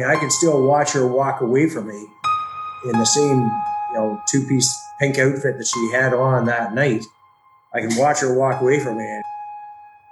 [0.00, 2.06] I can still watch her walk away from me
[2.84, 7.04] in the same, you know, two piece pink outfit that she had on that night.
[7.72, 9.22] I can watch her walk away from me.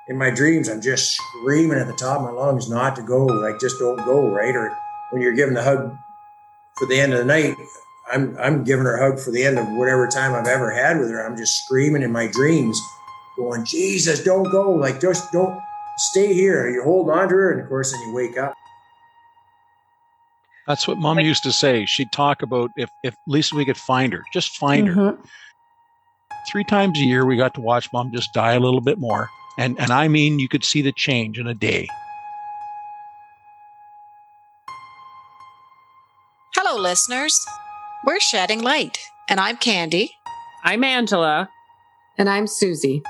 [0.09, 3.27] In my dreams, I'm just screaming at the top of my lungs not to go,
[3.27, 4.55] like just don't go, right?
[4.55, 4.77] Or
[5.11, 5.99] when you're giving the hug
[6.77, 7.57] for the end of the night,
[8.13, 11.01] I'm I'm giving her a hug for the end of whatever time I've ever had
[11.01, 11.27] with her.
[11.27, 12.81] I'm just screaming in my dreams,
[13.37, 14.71] going, Jesus, don't go.
[14.71, 15.61] Like just don't
[15.97, 16.69] stay here.
[16.69, 18.55] You hold on to her, and of course, then you wake up.
[20.67, 21.87] That's what mom used to say.
[21.87, 24.99] She'd talk about if, if at least we could find her, just find mm-hmm.
[24.99, 25.19] her.
[26.51, 29.29] Three times a year, we got to watch mom just die a little bit more.
[29.59, 31.89] And, and I mean, you could see the change in a day.
[36.55, 37.39] Hello, listeners.
[38.05, 38.99] We're Shedding Light,
[39.29, 40.13] and I'm Candy.
[40.65, 41.49] I'm Angela.
[42.19, 43.03] And I'm Susie.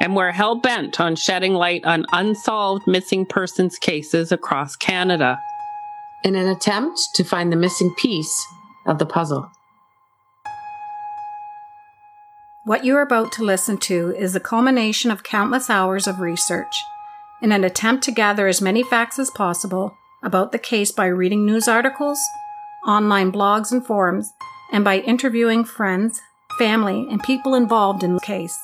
[0.00, 5.38] And we're hell bent on shedding light on unsolved missing persons cases across Canada
[6.24, 8.46] in an attempt to find the missing piece
[8.86, 9.50] of the puzzle.
[12.64, 16.74] What you are about to listen to is the culmination of countless hours of research
[17.40, 21.46] in an attempt to gather as many facts as possible about the case by reading
[21.46, 22.18] news articles,
[22.84, 24.32] online blogs and forums,
[24.72, 26.20] and by interviewing friends,
[26.58, 28.58] family, and people involved in the case.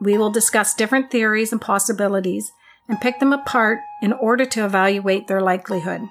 [0.00, 2.52] We will discuss different theories and possibilities
[2.88, 6.08] and pick them apart in order to evaluate their likelihood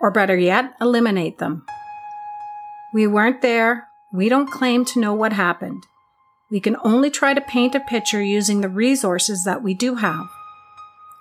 [0.00, 1.64] or better yet, eliminate them.
[2.92, 3.88] We weren't there.
[4.12, 5.84] We don't claim to know what happened.
[6.50, 10.28] We can only try to paint a picture using the resources that we do have.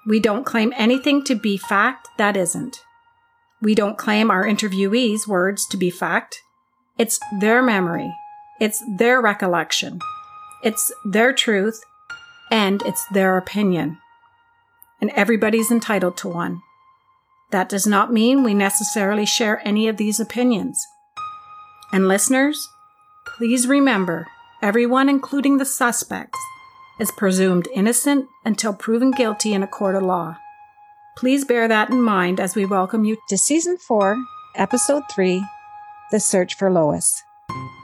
[0.05, 2.77] We don't claim anything to be fact that isn't.
[3.61, 6.41] We don't claim our interviewees' words to be fact.
[6.97, 8.13] It's their memory.
[8.61, 9.99] It's their recollection.
[10.63, 11.83] It's their truth.
[12.49, 13.97] And it's their opinion.
[15.01, 16.61] And everybody's entitled to one.
[17.51, 20.85] That does not mean we necessarily share any of these opinions.
[21.93, 22.67] And listeners,
[23.25, 24.27] please remember
[24.61, 26.37] everyone, including the suspects,
[26.99, 30.35] is presumed innocent until proven guilty in a court of law.
[31.15, 34.17] Please bear that in mind as we welcome you to Season 4,
[34.55, 35.45] Episode 3
[36.11, 37.23] The Search for Lois.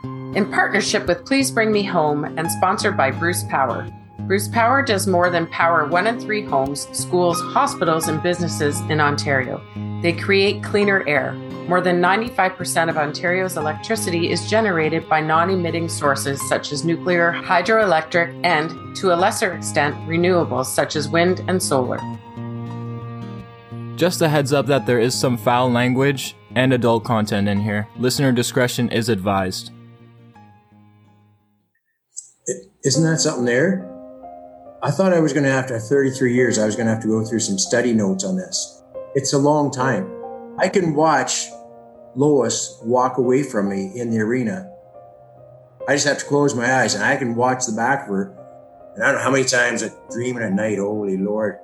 [0.04, 3.88] In partnership with Please Bring Me Home and sponsored by Bruce Power.
[4.28, 9.02] Bruce Power does more than power one in three homes, schools, hospitals, and businesses in
[9.02, 9.62] Ontario.
[10.02, 11.34] They create cleaner air.
[11.68, 17.34] More than 95% of Ontario's electricity is generated by non emitting sources such as nuclear,
[17.34, 22.00] hydroelectric, and, to a lesser extent, renewables such as wind and solar.
[23.98, 27.90] Just a heads up that there is some foul language and adult content in here.
[27.98, 29.72] Listener discretion is advised.
[32.86, 33.93] Isn't that something there?
[34.84, 37.02] I thought I was going to have to, 33 years, I was going to have
[37.04, 38.84] to go through some study notes on this.
[39.16, 40.12] It's a long time.
[40.60, 41.48] I can watch
[42.16, 44.70] Lois walk away from me in the arena.
[45.88, 48.36] I just have to close my eyes and I can watch the back of her.
[48.96, 51.60] And I don't know how many times I'm dreaming at night, holy Lord.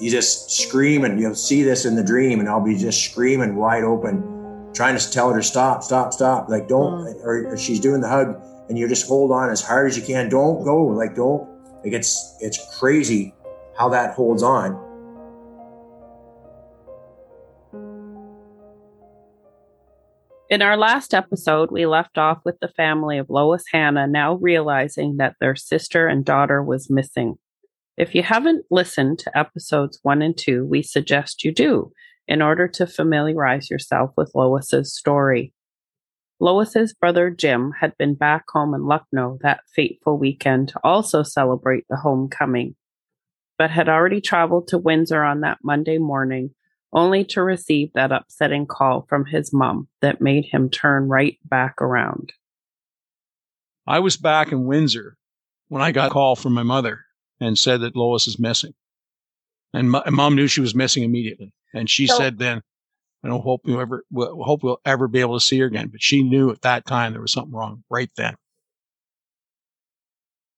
[0.00, 1.18] You just screaming.
[1.18, 5.10] You'll see this in the dream, and I'll be just screaming wide open, trying to
[5.10, 6.48] tell her stop, stop, stop.
[6.48, 7.24] Like, don't, mm.
[7.24, 10.02] or, or she's doing the hug, and you just hold on as hard as you
[10.02, 10.30] can.
[10.30, 10.84] Don't go.
[10.86, 11.49] Like, don't
[11.84, 13.34] like it's it's crazy
[13.76, 14.78] how that holds on.
[20.50, 25.18] In our last episode, we left off with the family of Lois Hanna now realizing
[25.18, 27.36] that their sister and daughter was missing.
[27.96, 31.92] If you haven't listened to episodes one and two, we suggest you do
[32.26, 35.52] in order to familiarize yourself with Lois's story.
[36.40, 41.84] Lois's brother Jim had been back home in Lucknow that fateful weekend to also celebrate
[41.90, 42.76] the homecoming,
[43.58, 46.54] but had already traveled to Windsor on that Monday morning,
[46.94, 51.80] only to receive that upsetting call from his mom that made him turn right back
[51.82, 52.32] around.
[53.86, 55.18] I was back in Windsor
[55.68, 57.00] when I got a call from my mother
[57.38, 58.72] and said that Lois is missing.
[59.74, 61.52] And, mom knew she was missing immediately.
[61.74, 62.62] And she so, said then,
[63.22, 65.88] I don't hope you ever we'll, hope we'll ever be able to see her again.
[65.88, 68.34] But she knew at that time there was something wrong right then.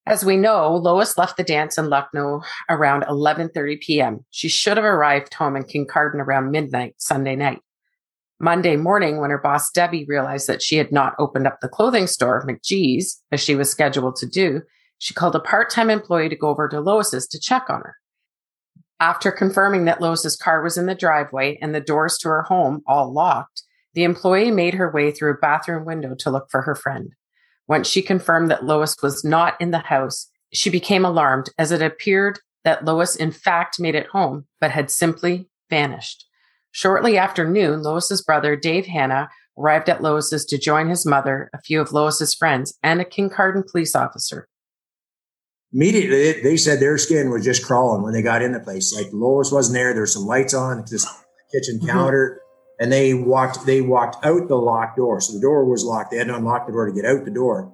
[0.05, 4.25] As we know, Lois left the dance in Lucknow around 11:30 p.m.
[4.31, 7.61] She should have arrived home in Kincardine around midnight Sunday night.
[8.41, 12.09] Monday morning, when her boss Debbie realized that she had not opened up the clothing
[12.09, 14.62] store, McGee's, as she was scheduled to do,
[14.99, 17.97] she called a part-time employee to go over to Lois's to check on her.
[19.02, 22.84] After confirming that Lois's car was in the driveway and the doors to her home
[22.87, 23.64] all locked,
[23.94, 27.12] the employee made her way through a bathroom window to look for her friend.
[27.66, 31.82] Once she confirmed that Lois was not in the house, she became alarmed as it
[31.82, 36.25] appeared that Lois in fact made it home, but had simply vanished.
[36.70, 41.60] Shortly after noon, Lois's brother, Dave Hanna, arrived at Lois's to join his mother, a
[41.60, 44.46] few of Lois's friends, and a Kincardine police officer.
[45.74, 48.94] Immediately, they said their skin was just crawling when they got in the place.
[48.94, 49.94] Like Lois wasn't there.
[49.94, 51.06] There's some lights on this
[51.50, 51.86] kitchen mm-hmm.
[51.86, 52.40] counter,
[52.78, 53.64] and they walked.
[53.64, 55.20] They walked out the locked door.
[55.20, 56.10] So the door was locked.
[56.10, 57.72] They had to unlock the door to get out the door.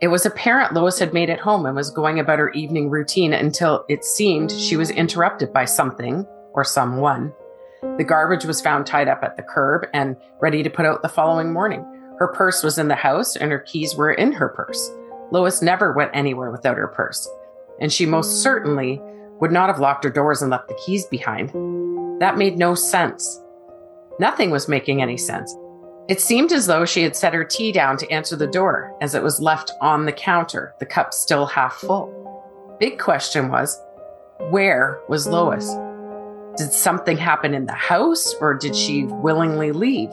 [0.00, 3.32] It was apparent Lois had made it home and was going about her evening routine
[3.32, 7.32] until it seemed she was interrupted by something or someone.
[7.98, 11.08] The garbage was found tied up at the curb and ready to put out the
[11.08, 11.84] following morning.
[12.18, 14.90] Her purse was in the house and her keys were in her purse.
[15.32, 17.26] Lois never went anywhere without her purse,
[17.80, 19.00] and she most certainly
[19.40, 21.48] would not have locked her doors and left the keys behind.
[22.20, 23.40] That made no sense.
[24.20, 25.56] Nothing was making any sense.
[26.08, 29.14] It seemed as though she had set her tea down to answer the door as
[29.14, 32.76] it was left on the counter, the cup still half full.
[32.78, 33.80] Big question was
[34.50, 35.74] where was Lois?
[36.58, 40.10] Did something happen in the house or did she willingly leave?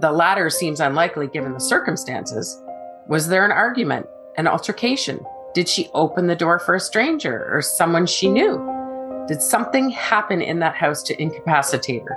[0.00, 2.60] The latter seems unlikely given the circumstances.
[3.08, 4.06] Was there an argument,
[4.36, 5.20] an altercation?
[5.54, 9.24] Did she open the door for a stranger or someone she knew?
[9.26, 12.16] Did something happen in that house to incapacitate her?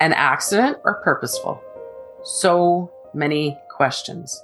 [0.00, 1.62] An accident or purposeful?
[2.24, 4.42] So many questions.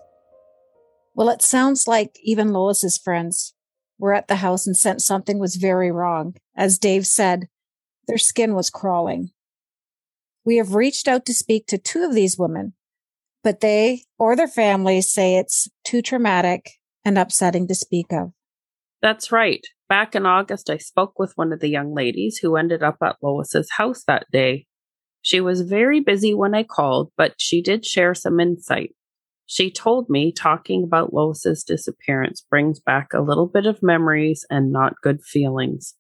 [1.14, 3.54] Well, it sounds like even Lois's friends
[3.98, 6.34] were at the house and sensed something was very wrong.
[6.56, 7.48] As Dave said,
[8.06, 9.30] their skin was crawling.
[10.44, 12.74] We have reached out to speak to two of these women,
[13.42, 16.72] but they or their families say it's too traumatic
[17.04, 18.32] and upsetting to speak of.
[19.02, 19.64] That's right.
[19.88, 23.16] Back in August, I spoke with one of the young ladies who ended up at
[23.22, 24.66] Lois's house that day.
[25.20, 28.94] She was very busy when I called, but she did share some insight.
[29.46, 34.72] She told me talking about Lois's disappearance brings back a little bit of memories and
[34.72, 35.94] not good feelings.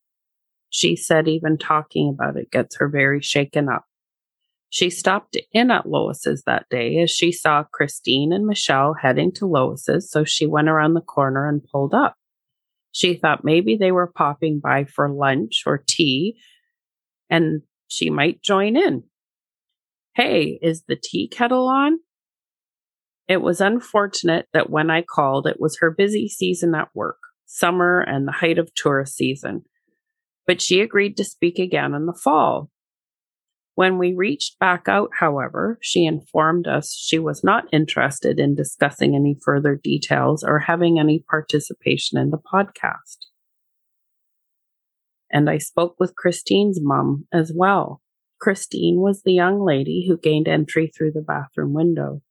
[0.70, 3.84] She said even talking about it gets her very shaken up.
[4.74, 9.46] She stopped in at Lois's that day as she saw Christine and Michelle heading to
[9.46, 12.16] Lois's, so she went around the corner and pulled up.
[12.90, 16.40] She thought maybe they were popping by for lunch or tea
[17.30, 19.04] and she might join in.
[20.16, 22.00] Hey, is the tea kettle on?
[23.28, 28.00] It was unfortunate that when I called, it was her busy season at work, summer
[28.00, 29.66] and the height of tourist season.
[30.48, 32.72] But she agreed to speak again in the fall.
[33.76, 39.16] When we reached back out, however, she informed us she was not interested in discussing
[39.16, 43.16] any further details or having any participation in the podcast.
[45.30, 48.00] And I spoke with Christine's mom as well.
[48.40, 52.22] Christine was the young lady who gained entry through the bathroom window.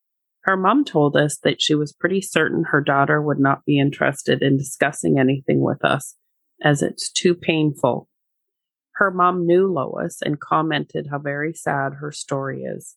[0.43, 4.41] Her mom told us that she was pretty certain her daughter would not be interested
[4.41, 6.15] in discussing anything with us,
[6.63, 8.07] as it's too painful.
[8.95, 12.95] Her mom knew Lois and commented how very sad her story is.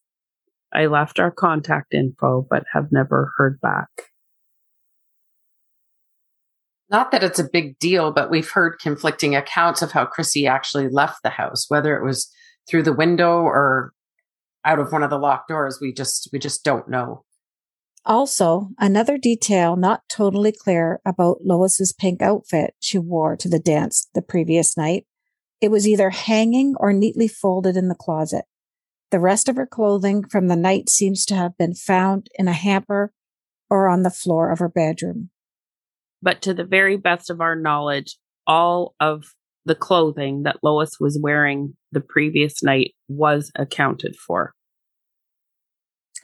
[0.72, 3.88] I left our contact info, but have never heard back.
[6.88, 10.88] Not that it's a big deal, but we've heard conflicting accounts of how Chrissy actually
[10.88, 12.30] left the house, whether it was
[12.68, 13.92] through the window or
[14.64, 15.78] out of one of the locked doors.
[15.80, 17.24] We just we just don't know.
[18.04, 24.08] Also, another detail not totally clear about Lois's pink outfit she wore to the dance
[24.14, 25.06] the previous night.
[25.60, 28.44] It was either hanging or neatly folded in the closet.
[29.10, 32.52] The rest of her clothing from the night seems to have been found in a
[32.52, 33.12] hamper
[33.70, 35.30] or on the floor of her bedroom.
[36.22, 39.24] But to the very best of our knowledge, all of
[39.64, 44.54] the clothing that Lois was wearing the previous night was accounted for.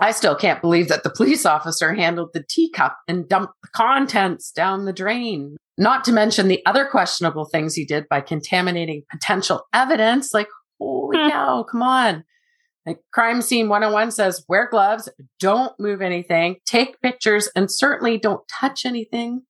[0.00, 4.50] I still can't believe that the police officer handled the teacup and dumped the contents
[4.50, 5.56] down the drain.
[5.82, 10.32] Not to mention the other questionable things he did by contaminating potential evidence.
[10.32, 10.46] Like,
[10.78, 11.28] holy hmm.
[11.28, 12.22] cow, come on.
[12.86, 15.08] Like crime scene 101 says wear gloves,
[15.40, 19.42] don't move anything, take pictures, and certainly don't touch anything.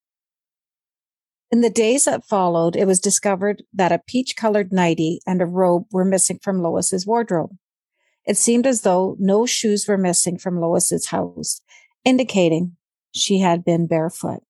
[1.51, 5.47] In the days that followed, it was discovered that a peach colored nightie and a
[5.47, 7.55] robe were missing from Lois's wardrobe.
[8.25, 11.61] It seemed as though no shoes were missing from Lois's house,
[12.07, 12.79] indicating
[13.12, 14.43] she had been barefoot.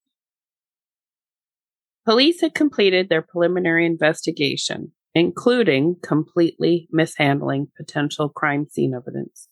[2.04, 9.48] Police had completed their preliminary investigation, including completely mishandling potential crime scene evidence.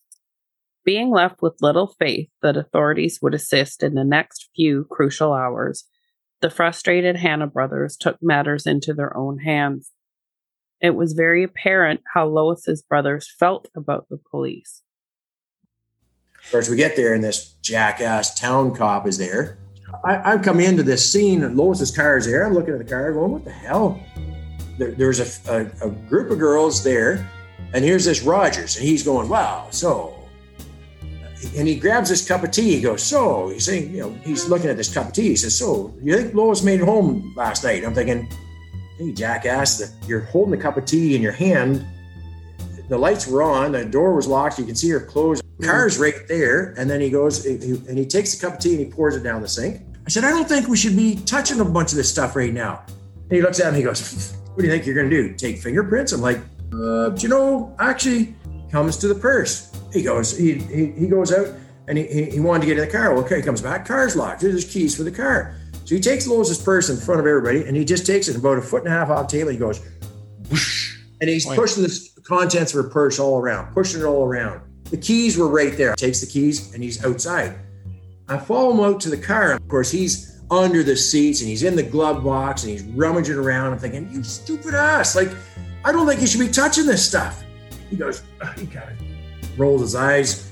[0.85, 5.85] Being left with little faith that authorities would assist in the next few crucial hours,
[6.41, 9.93] the frustrated Hanna brothers took matters into their own hands.
[10.81, 14.83] It was very apparent how Lois's brothers felt about the police.
[16.51, 19.59] Course, we get there, and this jackass town cop is there.
[20.05, 22.47] I, I come into this scene, and Lois's car is there.
[22.47, 24.01] I'm looking at the car, going, "What the hell?"
[24.79, 27.29] There, there's a, a, a group of girls there,
[27.73, 30.17] And here's this Rogers, and he's going, wow, so.
[31.57, 32.77] And he grabs this cup of tea.
[32.77, 35.29] He goes, so he's saying, you know, he's looking at this cup of tea.
[35.29, 37.85] He says, so you think Lois made it home last night?
[37.85, 38.29] I'm thinking,
[38.99, 41.87] hey, jackass, that you're holding the cup of tea in your hand.
[42.89, 44.59] The lights were on, the door was locked.
[44.59, 45.40] You can see her clothes.
[45.63, 46.75] Car's right there.
[46.77, 49.23] And then he goes, and he takes a cup of tea and he pours it
[49.23, 49.83] down the sink.
[50.07, 52.53] I said, I don't think we should be touching a bunch of this stuff right
[52.53, 52.85] now.
[52.89, 55.35] And he looks at me, he goes, What do you think you're going to do?
[55.35, 56.13] Take fingerprints?
[56.13, 56.39] I'm like,
[56.73, 58.35] uh, you know, actually,
[58.71, 59.73] comes to the purse.
[59.93, 61.49] He goes, he, he, he goes out
[61.89, 63.13] and he, he, wanted to get in the car.
[63.15, 64.41] Well, Okay, he comes back, car's locked.
[64.41, 65.55] There's his keys for the car.
[65.85, 68.59] So he takes Lois's purse in front of everybody and he just takes it about
[68.59, 69.51] a foot and a half off the table.
[69.51, 69.81] He goes,
[70.51, 74.63] whoosh, and he's pushing the contents of her purse all around, pushing it all around.
[74.91, 75.95] The keys were right there.
[75.95, 77.59] Takes the keys and he's outside.
[78.29, 79.53] I follow him out to the car.
[79.53, 83.37] Of course, he's under the seats and he's in the glove box and he's rummaging
[83.37, 83.73] around.
[83.73, 85.15] I'm thinking, you stupid ass.
[85.15, 85.31] Like,
[85.85, 87.45] I don't think you should be touching this stuff.
[87.89, 90.51] He goes, "Ugh," he kind of rolls his eyes.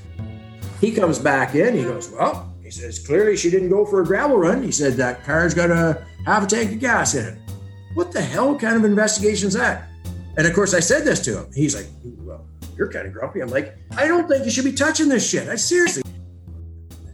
[0.80, 1.76] He comes back in.
[1.76, 4.62] He goes, well, he says, clearly she didn't go for a gravel run.
[4.62, 7.38] He said, that car's got a half a tank of gas in it.
[7.94, 9.88] What the hell kind of investigation is that?
[10.36, 11.52] And of course, I said this to him.
[11.52, 12.46] He's like, well,
[12.78, 13.40] you're kind of grumpy.
[13.40, 15.48] I'm like, I don't think you should be touching this shit.
[15.48, 16.02] I seriously.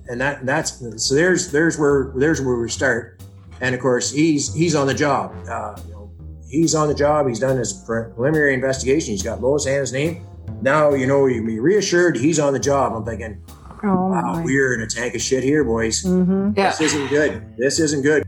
[0.09, 3.23] And that that's so there's there's where there's where we start.
[3.61, 5.35] And of course, he's he's on the job.
[5.49, 6.13] Uh, you know,
[6.49, 7.27] he's on the job.
[7.27, 9.13] He's done his preliminary investigation.
[9.13, 10.27] He's got Lois Hanna's name.
[10.61, 12.93] Now you know you can be reassured he's on the job.
[12.93, 13.43] I'm thinking,
[13.83, 16.05] Oh wow, we're in a tank of shit here, boys.
[16.05, 16.53] Mm-hmm.
[16.57, 16.71] Yeah.
[16.71, 17.57] This isn't good.
[17.57, 18.25] This isn't good.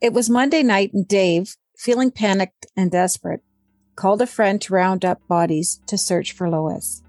[0.00, 3.42] It was Monday night, and Dave, feeling panicked and desperate,
[3.94, 7.02] called a friend to round up bodies to search for Lois.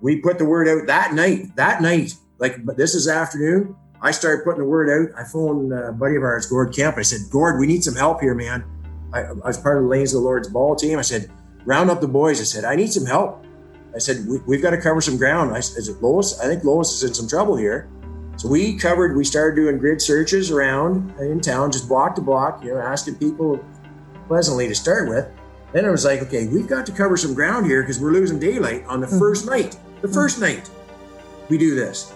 [0.00, 1.54] we put the word out that night.
[1.56, 3.76] That night, like this is afternoon.
[4.00, 5.18] I started putting the word out.
[5.18, 6.96] I phoned a buddy of ours, Gord Kemp.
[6.96, 8.64] I said, Gord, we need some help here, man.
[9.12, 10.98] I, I was part of the Lanes of the Lord's ball team.
[10.98, 11.30] I said,
[11.66, 12.40] round up the boys.
[12.40, 13.44] I said, I need some help.
[13.94, 15.54] I said, we, we've got to cover some ground.
[15.54, 16.40] I said, is it Lois?
[16.40, 17.88] I think Lois is in some trouble here.
[18.36, 22.64] So we covered, we started doing grid searches around in town, just block to block,
[22.64, 23.64] you know, asking people
[24.26, 25.28] pleasantly to start with.
[25.72, 28.38] Then it was like, okay, we've got to cover some ground here because we're losing
[28.38, 29.76] daylight on the first night.
[30.02, 30.70] The first night
[31.48, 32.12] we do this.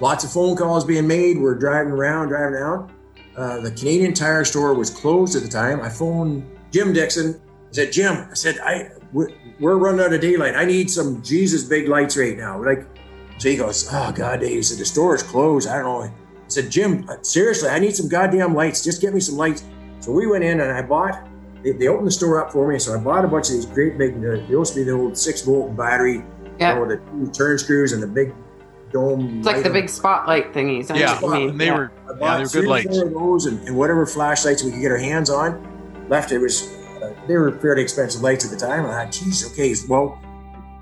[0.00, 1.38] Lots of phone calls being made.
[1.38, 2.90] We're driving around, driving out.
[3.36, 5.80] Uh, the Canadian Tire store was closed at the time.
[5.80, 7.40] I phoned Jim Dixon.
[7.70, 9.28] I said, Jim, I said, I we're,
[9.60, 10.56] we're running out of daylight.
[10.56, 12.62] I need some Jesus big lights right now.
[12.62, 12.86] Like,
[13.38, 14.50] so he goes, oh God, Dave.
[14.50, 15.68] He said the store is closed.
[15.68, 16.02] I don't know.
[16.02, 16.12] I
[16.48, 18.82] said, Jim, uh, seriously, I need some goddamn lights.
[18.82, 19.64] Just get me some lights.
[20.02, 21.26] So we went in and I bought.
[21.62, 23.66] They, they opened the store up for me, so I bought a bunch of these
[23.66, 24.16] great big.
[24.16, 26.24] Uh, they used to be the old six volt battery,
[26.58, 26.74] Yeah.
[26.74, 28.34] you know, the two turn screws and the big
[28.92, 29.38] dome.
[29.38, 30.90] It's like the big spotlight thingies.
[30.90, 31.50] I Yeah, what mean.
[31.50, 31.76] and they Yeah.
[31.78, 32.98] were I yeah, bought they were three good lights.
[32.98, 35.64] of those and, and whatever flashlights we could get our hands on.
[36.08, 38.84] Left it was uh, they were fairly expensive lights at the time.
[38.84, 40.20] I thought, geez, okay, well,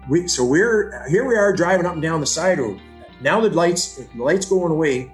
[0.09, 1.27] we so we're here.
[1.27, 2.81] We are driving up and down the side road.
[3.21, 5.13] Now the lights, the lights going away.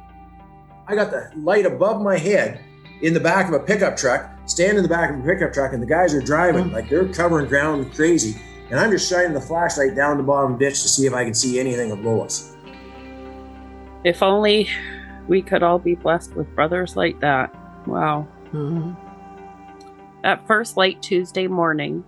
[0.87, 2.61] I got the light above my head
[3.03, 5.73] in the back of a pickup truck, stand in the back of a pickup truck,
[5.73, 8.41] and the guys are driving like they're covering ground crazy.
[8.71, 11.35] And I'm just shining the flashlight down the bottom ditch to see if I can
[11.35, 12.57] see anything of Lois.
[14.03, 14.69] If only
[15.29, 17.55] we could all be blessed with brothers like that.
[17.87, 18.26] Wow.
[18.53, 18.97] Mhm.
[20.25, 22.03] At first, late Tuesday morning,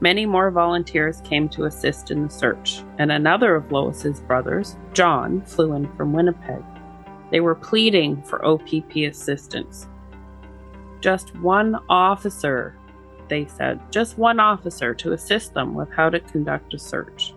[0.00, 5.42] many more volunteers came to assist in the search, and another of Lois's brothers, John,
[5.42, 6.62] flew in from Winnipeg.
[7.30, 9.86] They were pleading for OPP assistance.
[11.04, 12.74] Just one officer,
[13.28, 17.34] they said, just one officer to assist them with how to conduct a search.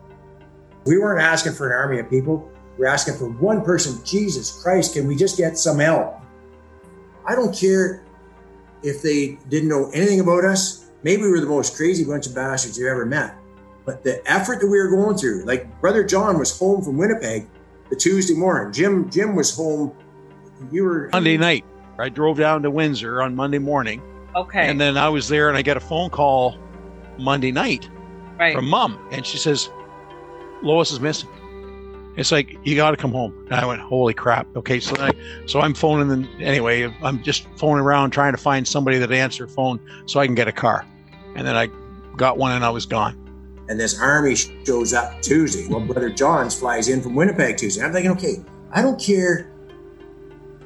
[0.85, 2.49] We weren't asking for an army of people.
[2.77, 4.01] We're asking for one person.
[4.05, 6.15] Jesus Christ, can we just get some help?
[7.25, 8.05] I don't care
[8.83, 10.89] if they didn't know anything about us.
[11.03, 13.35] Maybe we were the most crazy bunch of bastards you ever met.
[13.83, 17.49] But the effort that we were going through, like Brother John was home from Winnipeg
[17.89, 18.71] the Tuesday morning.
[18.71, 19.93] Jim Jim was home.
[20.71, 21.65] You were Monday night.
[21.99, 24.01] I drove down to Windsor on Monday morning,
[24.35, 24.67] Okay.
[24.69, 26.57] and then I was there, and I got a phone call
[27.17, 27.89] Monday night
[28.39, 28.53] right.
[28.55, 29.69] from mom, and she says,
[30.61, 31.29] "Lois is missing."
[32.15, 33.33] It's like you got to come home.
[33.51, 35.11] And I went, "Holy crap!" Okay, so I,
[35.45, 36.91] so I'm phoning them anyway.
[37.03, 40.47] I'm just phoning around trying to find somebody that answer phone so I can get
[40.47, 40.85] a car,
[41.35, 41.69] and then I
[42.15, 43.15] got one, and I was gone.
[43.69, 45.67] and this army shows up Tuesday.
[45.69, 47.83] Well, Brother John's flies in from Winnipeg Tuesday.
[47.83, 48.35] I'm thinking, okay,
[48.71, 49.51] I don't care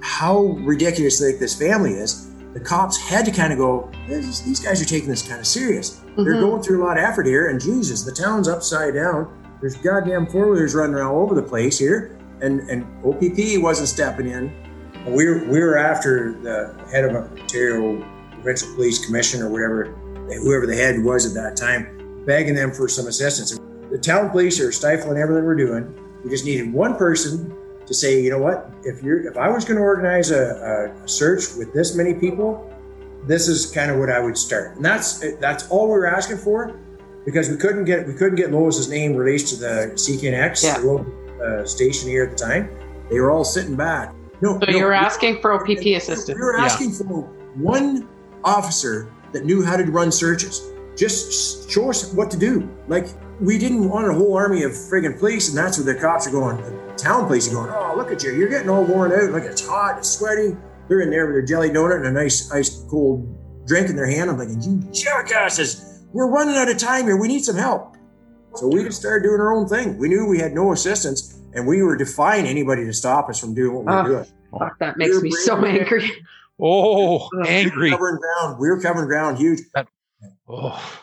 [0.02, 2.28] how ridiculous like this family is.
[2.54, 5.48] The cops had to kind of go, "This- these guys are taking this kind of
[5.48, 5.98] serious.
[6.18, 6.42] They're Mhm.
[6.42, 9.28] going through a lot of effort here, and Jesus, the town's upside down.
[9.62, 13.88] There's goddamn four wheelers running around all over the place here, and and OPP wasn't
[13.88, 14.52] stepping in.
[15.08, 18.04] We were, we were after the head of a Ontario
[18.34, 19.88] Provincial Police Commission or whatever,
[20.44, 21.88] whoever the head was at that time,
[22.26, 23.58] begging them for some assistance.
[23.92, 25.94] The town police are stifling everything we're doing.
[26.24, 27.54] We just needed one person
[27.86, 31.08] to say, you know what, if you're if I was going to organize a, a
[31.08, 32.72] search with this many people,
[33.28, 34.76] this is kind of what I would start.
[34.76, 36.80] And that's that's all we were asking for
[37.26, 40.80] because we couldn't get we couldn't get Lois's name released to the CKNX, yeah.
[40.80, 42.70] the local uh, station here at the time.
[43.10, 44.14] They were all sitting back.
[44.42, 46.36] No, so no, you were asking for OPP assistance.
[46.36, 46.98] We were asking yeah.
[46.98, 47.22] for
[47.56, 48.08] one
[48.44, 50.72] officer that knew how to run searches.
[50.96, 52.70] Just show us what to do.
[52.88, 53.08] Like
[53.42, 56.32] we didn't want a whole army of friggin' police, and that's where the cops are
[56.32, 56.58] going.
[56.58, 58.32] The town police are going, "Oh, look at you!
[58.34, 59.32] You're getting all worn out.
[59.32, 60.56] Look, it's hot, it's sweaty."
[60.88, 63.28] They're in there with their jelly donut and a nice ice cold
[63.66, 64.30] drink in their hand.
[64.30, 66.04] I'm thinking, "You jackasses!
[66.14, 67.18] We're running out of time here.
[67.18, 67.96] We need some help."
[68.56, 69.98] So we just started doing our own thing.
[69.98, 73.56] We knew we had no assistance, and we were defying anybody to stop us from
[73.56, 74.26] doing what we were oh, doing.
[74.60, 76.12] Fuck, that makes we me so angry.
[76.60, 77.86] Oh, angry.
[77.86, 78.60] We were covering ground.
[78.60, 79.62] We were covering ground huge.
[79.74, 79.88] That,
[80.48, 81.02] oh.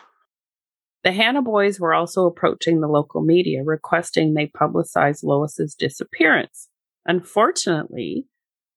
[1.03, 6.67] The Hanna boys were also approaching the local media requesting they publicize Lois's disappearance.
[7.05, 8.25] Unfortunately,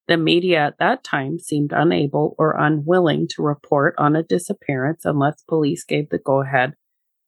[0.06, 5.42] the media at that time seemed unable or unwilling to report on a disappearance unless
[5.48, 6.74] police gave the go ahead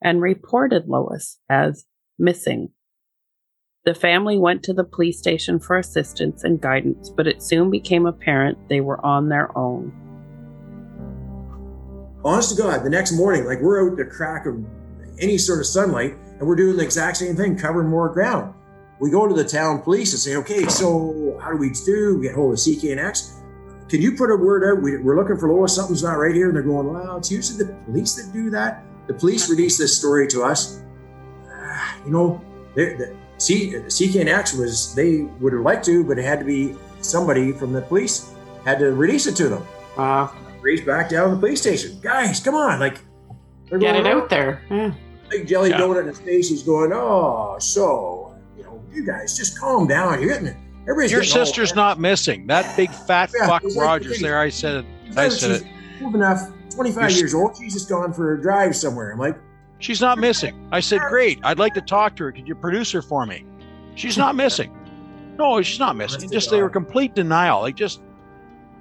[0.01, 1.87] and reported Lois as
[2.19, 2.71] missing.
[3.85, 8.07] The family went to the police station for assistance and guidance, but it soon became
[8.07, 9.93] apparent they were on their own.
[12.25, 14.65] Honest to God, the next morning, like we're out the crack of
[15.19, 18.55] any sort of sunlight, and we're doing the exact same thing, covering more ground.
[19.01, 22.19] We go to the town police and say, okay, so how do we do?
[22.19, 23.41] We get hold of CKNX.
[23.89, 24.83] Can you put a word out?
[24.83, 25.75] We, are looking for Lois.
[25.75, 26.49] Something's not right here.
[26.49, 28.85] And they're going, well, it's usually the police that do that.
[29.07, 30.81] The police released this story to us.
[31.47, 32.41] Uh, you know,
[32.75, 37.53] the C, CKNX was, they would have liked to, but it had to be somebody
[37.53, 38.33] from the police
[38.65, 39.67] had to release it to them.
[39.97, 40.29] Uh,
[40.61, 42.01] Race back down to the police station.
[42.01, 42.81] Guys, come on.
[42.81, 43.01] Like,
[43.71, 44.63] get going, it out there.
[44.71, 44.95] Yeah
[45.35, 45.79] big jelly yeah.
[45.79, 46.49] donut in his face.
[46.49, 50.21] He's going, oh, so you know, you guys just calm down.
[50.21, 50.57] You're getting it.
[50.83, 51.77] Everybody's Your sister's old.
[51.77, 52.47] not missing.
[52.47, 54.39] That big fat yeah, fuck Rogers there.
[54.39, 54.87] I said it.
[55.17, 55.67] I said it.
[56.03, 57.57] Old enough, 25 You're years old.
[57.57, 59.13] She's just gone for a drive somewhere.
[59.13, 59.37] I'm like,
[59.79, 60.69] she's not missing.
[60.73, 61.41] I said, great.
[61.43, 62.33] I'd like to talk to her.
[62.33, 63.47] Could you produce her for me?
[63.95, 64.77] She's not missing.
[65.39, 66.31] No, she's not missing.
[66.31, 67.63] Just they were complete denial.
[67.63, 68.03] Like just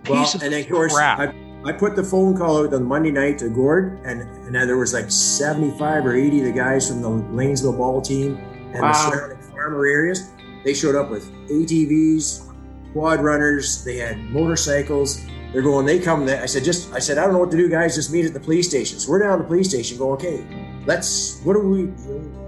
[0.09, 1.19] well, and of course, crap.
[1.19, 4.77] I, I put the phone call out on Monday night to Gord, and, and there
[4.77, 8.37] was like 75 or 80 of the guys from the Lanesville ball team
[8.73, 8.91] and wow.
[8.91, 10.29] the surrounding farmer areas.
[10.65, 12.53] They showed up with ATVs,
[12.91, 15.25] quad runners, they had motorcycles.
[15.53, 16.27] They're going, they come.
[16.27, 17.95] I said, just, I said, I don't know what to do, guys.
[17.95, 18.99] Just meet at the police station.
[18.99, 20.43] So we're down at the police station going, okay,
[20.85, 21.83] let's, what do we,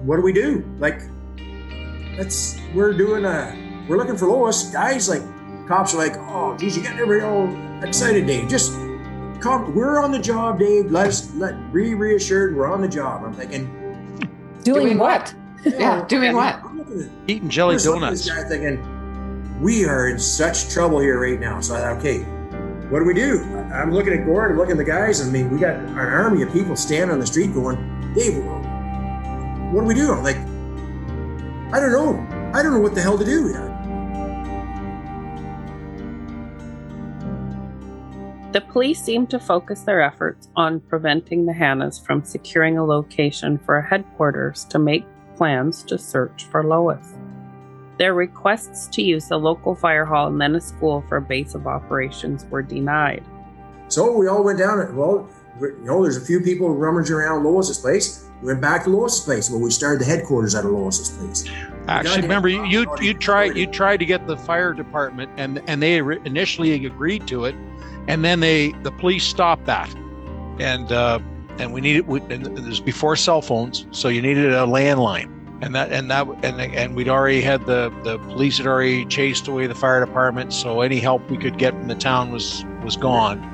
[0.04, 0.66] what do we do?
[0.80, 1.02] Like,
[2.18, 4.72] let's, we're doing a, we're looking for Lois.
[4.72, 5.22] Guys, like,
[5.68, 8.50] cops are like, oh, geez, you got everybody oh, all excited, Dave.
[8.50, 8.74] Just
[9.46, 10.92] come, we're on the job, Dave.
[10.92, 13.24] Let's let be reassured we're on the job.
[13.24, 13.68] I'm thinking,
[14.64, 15.36] doing, doing what?
[15.64, 15.80] what?
[15.80, 16.60] yeah, doing what?
[17.28, 18.26] Eating jelly donuts.
[18.26, 21.62] This Guy thinking, we are in such trouble here right now.
[21.62, 22.24] So I thought, okay,
[22.90, 23.44] what do we do?
[23.72, 25.22] I'm looking at Gordon, I'm looking at the guys.
[25.22, 27.78] I mean, we got an army of people standing on the street going,
[28.16, 28.44] Dave,
[29.72, 30.12] what do we do?
[30.12, 30.38] I'm like,
[31.72, 32.52] I don't know.
[32.52, 33.54] I don't know what the hell to do.
[38.56, 43.58] The police seemed to focus their efforts on preventing the Hannas from securing a location
[43.58, 47.06] for a headquarters to make plans to search for Lois.
[47.98, 51.54] Their requests to use a local fire hall and then a school for a base
[51.54, 53.26] of operations were denied.
[53.90, 54.80] So we all went down.
[54.80, 58.26] And, well, you know, there's a few people rummaging around Lois's place.
[58.42, 59.50] We went back to Lois's place.
[59.50, 61.44] Well, we started the headquarters out of Lois's place.
[61.90, 65.84] Actually, remember you you, you tried you tried to get the fire department, and and
[65.84, 67.56] they initially agreed to it,
[68.08, 69.94] and then they the police stopped that,
[70.60, 71.20] and uh,
[71.60, 75.74] and we needed and this was before cell phones, so you needed a landline, and
[75.76, 79.68] that and that and and we'd already had the the police had already chased away
[79.68, 83.52] the fire department, so any help we could get from the town was was gone.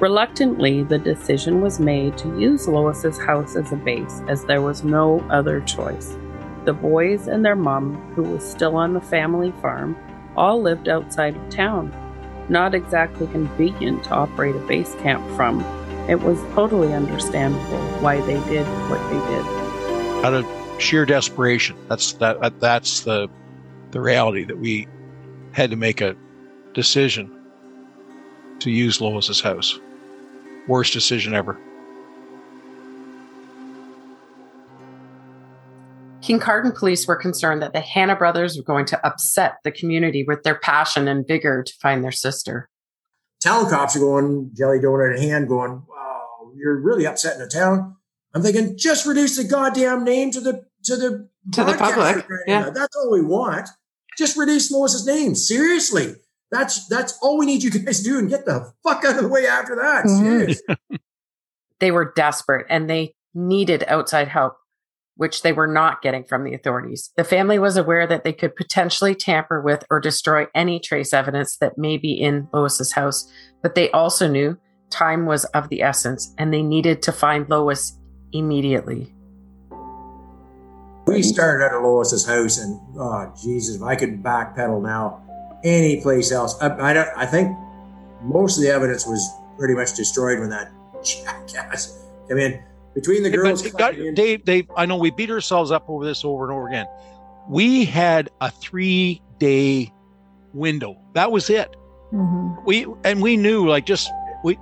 [0.00, 4.84] Reluctantly, the decision was made to use Lois's house as a base, as there was
[4.84, 6.16] no other choice.
[6.66, 9.96] The boys and their mom, who was still on the family farm,
[10.36, 11.92] all lived outside of town
[12.48, 15.60] not exactly convenient to operate a base camp from,
[16.08, 20.24] it was totally understandable why they did what they did.
[20.24, 20.46] Out of
[20.80, 21.76] sheer desperation.
[21.88, 23.28] That's that that's the
[23.90, 24.86] the reality that we
[25.52, 26.16] had to make a
[26.74, 27.34] decision
[28.60, 29.78] to use Lois's house.
[30.66, 31.58] Worst decision ever.
[36.28, 40.42] Kincardine police were concerned that the Hanna brothers were going to upset the community with
[40.42, 42.68] their passion and vigor to find their sister.
[43.42, 47.96] Town cops are going, jelly donut in hand, going, wow, you're really upsetting the town.
[48.34, 52.70] I'm thinking, just reduce the goddamn name to the to the To the public, yeah.
[52.70, 53.68] That's all we want.
[54.18, 55.34] Just reduce Lois's name.
[55.34, 56.14] Seriously.
[56.50, 59.22] That's that's all we need you guys to do and get the fuck out of
[59.22, 60.04] the way after that.
[60.04, 60.18] Mhm.
[60.18, 60.76] Seriously.
[61.80, 64.56] They were desperate and they needed outside help,
[65.18, 67.10] which they were not getting from the authorities.
[67.16, 71.56] The family was aware that they could potentially tamper with or destroy any trace evidence
[71.58, 74.56] that may be in Lois's house, but they also knew
[74.90, 77.98] time was of the essence and they needed to find Lois
[78.32, 79.12] immediately.
[81.06, 85.22] We started out at Lois's house, and oh Jesus, if I could backpedal now,
[85.64, 87.08] any place else, I, I don't.
[87.16, 87.56] I think
[88.20, 89.26] most of the evidence was
[89.58, 90.70] pretty much destroyed when that
[91.02, 92.62] jackass came in.
[93.00, 95.88] Between the But girls, it got- coming Dave, Dave, I know we beat ourselves up
[95.88, 96.86] over this over and over again.
[97.48, 99.92] We had a three day
[100.52, 100.96] window.
[101.14, 101.74] That was it.
[102.12, 102.64] Mhm.
[102.64, 104.10] We and we knew like just
[104.42, 104.58] we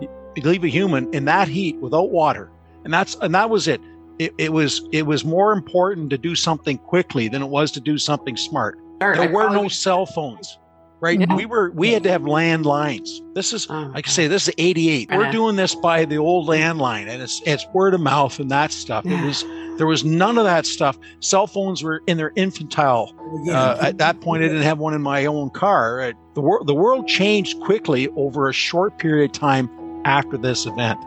[0.00, 0.08] you
[0.42, 2.50] leave a human in that heat without water,
[2.84, 3.80] and that's and that was it.
[4.18, 7.80] It, it was it was more important to do something quickly than it was to
[7.80, 8.78] do something smart.
[9.00, 10.58] Sure, There I were no cell phones,
[11.02, 11.20] right?
[11.20, 11.34] Yeah.
[11.34, 13.20] We were we had to have landlines.
[13.34, 15.10] This is Oh, like I say, this is '88.
[15.10, 18.72] We're doing this by the old landline, and it's it's word of mouth and that
[18.72, 19.04] stuff.
[19.04, 19.44] It was
[19.78, 20.98] there was none of that stuff.
[21.20, 23.12] Cell phones were in their infantile.
[23.50, 26.00] Uh, at that point, I didn't have one in my own car.
[26.00, 29.68] Uh, The world the world changed quickly over a short period of time
[30.04, 30.98] after this event.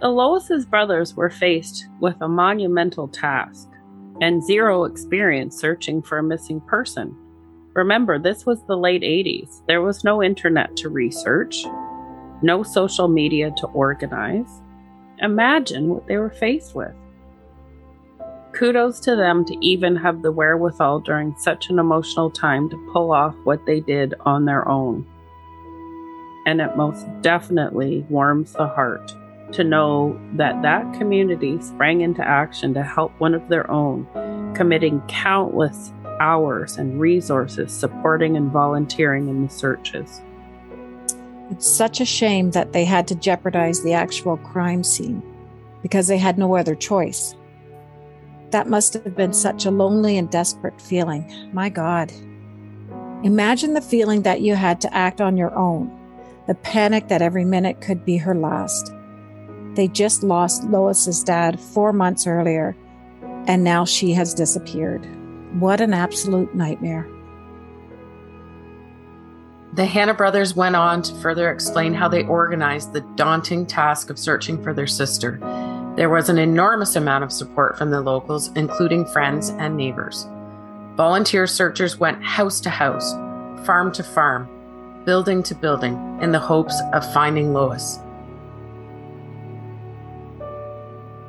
[0.00, 3.68] The Lois's brothers were faced with a monumental task
[4.20, 7.16] and zero experience searching for a missing person.
[7.74, 9.62] Remember, this was the late 80s.
[9.66, 11.64] There was no internet to research,
[12.42, 14.60] no social media to organize.
[15.20, 16.94] Imagine what they were faced with.
[18.52, 23.12] Kudos to them to even have the wherewithal during such an emotional time to pull
[23.12, 25.06] off what they did on their own.
[26.46, 29.12] And it most definitely warms the heart
[29.52, 34.06] to know that that community sprang into action to help one of their own,
[34.54, 40.20] committing countless hours and resources supporting and volunteering in the searches.
[41.50, 45.22] It's such a shame that they had to jeopardize the actual crime scene
[45.82, 47.34] because they had no other choice.
[48.50, 51.50] That must have been such a lonely and desperate feeling.
[51.52, 52.12] My God.
[53.22, 55.90] Imagine the feeling that you had to act on your own,
[56.46, 58.92] the panic that every minute could be her last.
[59.78, 62.76] They just lost Lois's dad four months earlier,
[63.46, 65.06] and now she has disappeared.
[65.60, 67.06] What an absolute nightmare.
[69.74, 74.18] The Hanna brothers went on to further explain how they organized the daunting task of
[74.18, 75.38] searching for their sister.
[75.94, 80.26] There was an enormous amount of support from the locals, including friends and neighbors.
[80.96, 83.12] Volunteer searchers went house to house,
[83.64, 84.48] farm to farm,
[85.04, 88.00] building to building, in the hopes of finding Lois.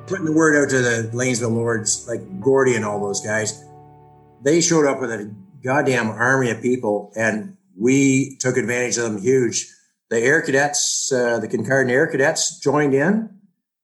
[0.09, 3.63] Putting the word out to the Lanesville Lords, like Gordy and all those guys,
[4.43, 9.21] they showed up with a goddamn army of people, and we took advantage of them
[9.21, 9.67] huge.
[10.09, 13.29] The Air Cadets, uh, the Kincardine Air Cadets, joined in,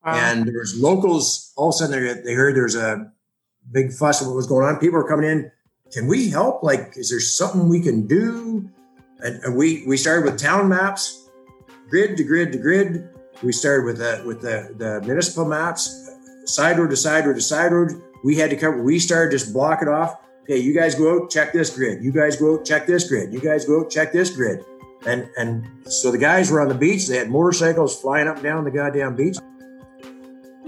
[0.03, 1.53] and there was locals.
[1.55, 3.11] All of a sudden, they, they heard there's a
[3.71, 4.79] big fuss of what was going on.
[4.79, 5.51] People were coming in.
[5.91, 6.63] Can we help?
[6.63, 8.69] Like, is there something we can do?
[9.19, 11.29] And, and we we started with town maps,
[11.89, 13.09] grid to grid to grid.
[13.43, 16.04] We started with the with the, the municipal maps,
[16.45, 17.91] side road to side road to side road.
[18.23, 18.81] We had to cover.
[18.81, 20.15] We started just block it off.
[20.43, 22.03] Okay, you guys go out, check this grid.
[22.03, 23.34] You guys go out, check this grid.
[23.34, 24.63] You guys go out, check this grid.
[25.08, 27.08] And and so the guys were on the beach.
[27.08, 29.38] They had motorcycles flying up and down the goddamn beach.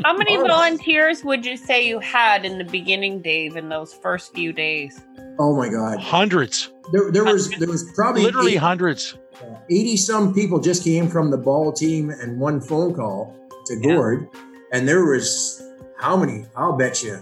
[0.05, 0.45] How many Oh.
[0.45, 4.99] volunteers would you say you had in the beginning, Dave, in those first few days?
[5.39, 9.15] Oh my god, Hundreds, there, there was there was probably literally eight- hundreds.
[9.41, 13.35] Uh, 80 some people just came from the ball team and one phone call
[13.67, 13.95] to Yeah.
[13.95, 14.27] Gord.
[14.73, 15.61] And there was
[15.99, 16.45] how many?
[16.55, 17.19] I'll bet you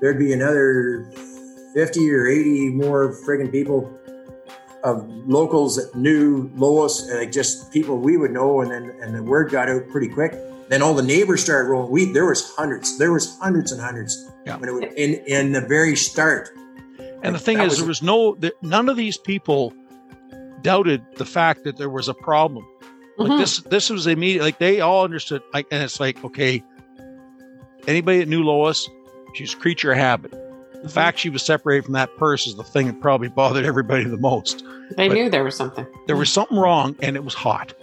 [0.00, 1.10] there'd be another
[1.74, 3.92] 50 or 80 more friggin' people
[4.84, 8.60] of locals that knew Lois, like just people we would know.
[8.60, 10.32] And then, and the word got out pretty quick.
[10.68, 11.90] Then all the neighbors started rolling.
[11.90, 14.56] We, there was hundreds, there was hundreds and hundreds Yeah.
[14.56, 16.50] when it was in, in the very start.
[17.22, 19.72] And the thing is, was- there was no, there, none of these people
[20.62, 22.64] doubted the fact that there was a problem.
[23.16, 23.38] Like Mhm.
[23.40, 24.42] this, this was immediate.
[24.42, 25.42] Like they all understood.
[25.52, 26.62] Like, and it's like, okay,
[27.88, 28.88] anybody that knew Lois,
[29.34, 30.30] she's a creature of habit.
[30.30, 30.88] The mm-hmm.
[30.88, 34.18] fact she was separated from that purse is the thing that probably bothered everybody the
[34.18, 34.62] most.
[34.96, 35.86] They But- knew there was something.
[36.06, 37.74] There was something wrong, and it was hot,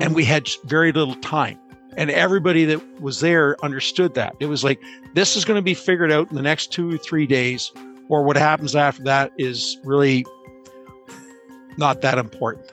[0.00, 0.32] and we mm-hmm.
[0.32, 1.58] had very little time.
[1.96, 4.36] And everybody that was there understood that.
[4.38, 4.80] It was like,
[5.14, 7.72] this is going to be figured out in the next two or three days,
[8.08, 10.24] or what happens after that is really
[11.76, 12.70] not that important.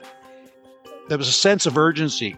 [1.08, 2.36] There was a sense of urgency.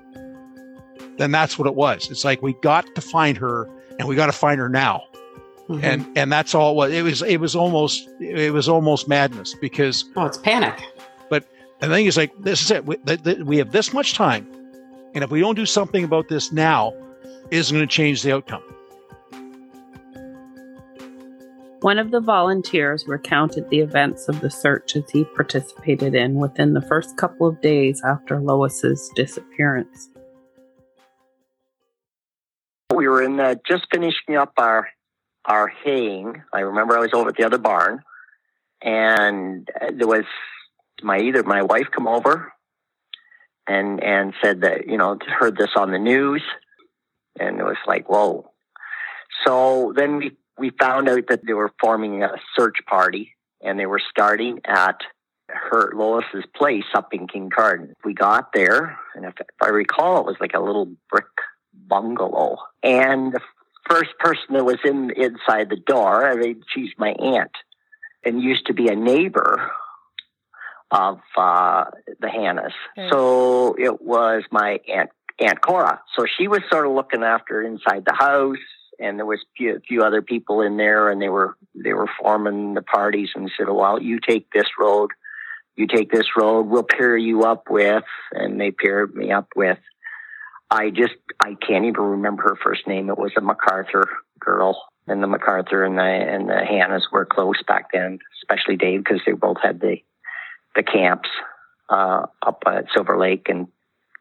[1.18, 2.10] Then that's what it was.
[2.10, 5.04] It's like we got to find her and we got to find her now.
[5.68, 5.84] Mm-hmm.
[5.84, 6.92] And and that's all it was.
[6.92, 10.82] It was it was almost it was almost madness because oh, it's panic.
[11.28, 11.46] But
[11.80, 12.86] the thing is like this is it.
[12.86, 14.48] We, the, the, we have this much time,
[15.14, 16.94] and if we don't do something about this now,
[17.50, 18.62] is going to change the outcome.
[21.80, 26.72] One of the volunteers recounted the events of the search as he participated in within
[26.72, 30.08] the first couple of days after Lois's disappearance.
[32.94, 34.88] We were in the, just finishing up our
[35.44, 36.42] our haying.
[36.52, 38.02] I remember I was over at the other barn,
[38.82, 40.24] and uh, there was
[41.02, 42.52] my either my wife come over
[43.66, 46.42] and and said that you know heard this on the news,
[47.38, 48.50] and it was like whoa.
[49.46, 53.86] So then we we found out that they were forming a search party and they
[53.86, 55.00] were starting at
[55.48, 57.92] her Lois's place up in Kincardine.
[58.04, 61.26] We got there, and if, if I recall, it was like a little brick
[61.86, 62.58] bungalow.
[62.82, 63.40] And the
[63.88, 67.52] first person that was in inside the door, I mean, she's my aunt,
[68.24, 69.70] and used to be a neighbor
[70.90, 71.84] of uh,
[72.20, 72.72] the Hannas.
[72.96, 73.08] Okay.
[73.10, 75.10] So it was my aunt
[75.40, 76.00] Aunt Cora.
[76.16, 78.56] So she was sort of looking after inside the house
[78.98, 82.10] and there was a few, few, other people in there and they were they were
[82.20, 85.10] forming the parties and said well you take this road
[85.76, 89.78] you take this road we'll pair you up with and they paired me up with
[90.70, 93.08] i just i can't even remember her first name.
[93.10, 97.62] It was a macarthur girl and the macarthur and the and the hannas were close
[97.66, 99.96] back then especially dave because they both had the
[100.74, 101.28] the camps
[101.88, 103.68] uh, up at silver lake and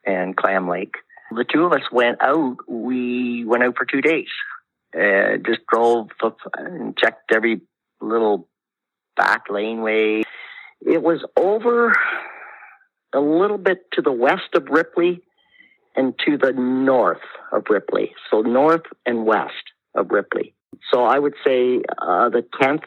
[0.05, 0.95] and clam lake.
[1.31, 2.57] The two of us went out.
[2.67, 4.29] We went out for two days.
[4.95, 6.07] Uh, just drove
[6.55, 7.61] and checked every
[7.99, 8.47] little
[9.17, 10.23] back laneway.
[10.79, 11.93] It was over
[13.13, 15.21] a little bit to the west of Ripley
[15.97, 18.13] and to the north of Ripley.
[18.31, 20.53] So north and west of Ripley.
[20.93, 22.83] So I would say uh, the 10th,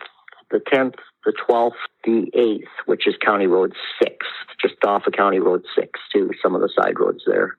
[0.50, 0.94] the 10th,
[1.24, 1.72] the 12th,
[2.04, 4.26] the 8th, which is County Road 6,
[4.60, 7.58] just off of County Road 6 to some of the side roads there.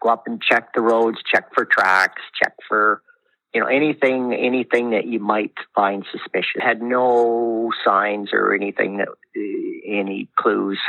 [0.00, 3.02] Go up and check the roads, check for tracks, check for
[3.54, 9.08] you know anything anything that you might find suspicious had no signs or anything that
[9.08, 10.80] uh, any clues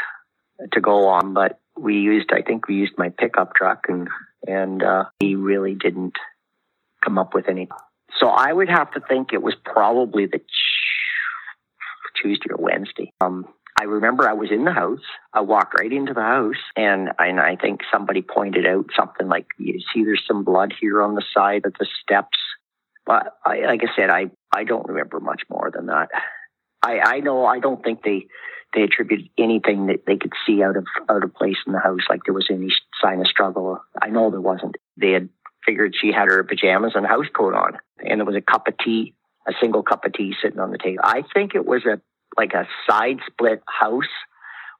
[0.74, 4.08] to go on but we used i think we used my pickup truck and
[4.48, 6.16] and uh, he really didn't
[7.04, 7.68] come up with any
[8.20, 10.40] so i would have to think it was probably the
[12.22, 13.46] tuesday or wednesday um
[13.78, 15.04] I remember I was in the house.
[15.34, 19.48] I walked right into the house, and and I think somebody pointed out something like,
[19.58, 22.38] "You see, there's some blood here on the side of the steps."
[23.06, 26.08] But I, like I said, I I don't remember much more than that.
[26.82, 28.28] I I know I don't think they
[28.76, 32.02] they attributed anything that they could see out of out of place in the house,
[32.10, 32.70] like there was any
[33.02, 33.80] sign of struggle.
[34.02, 34.76] I know there wasn't.
[34.98, 35.30] They had
[35.66, 38.68] figured she had her pajamas and a house coat on, and there was a cup
[38.68, 39.16] of tea,
[39.48, 41.02] a single cup of tea sitting on the table.
[41.04, 42.02] I think it was a
[42.38, 44.04] like a side split house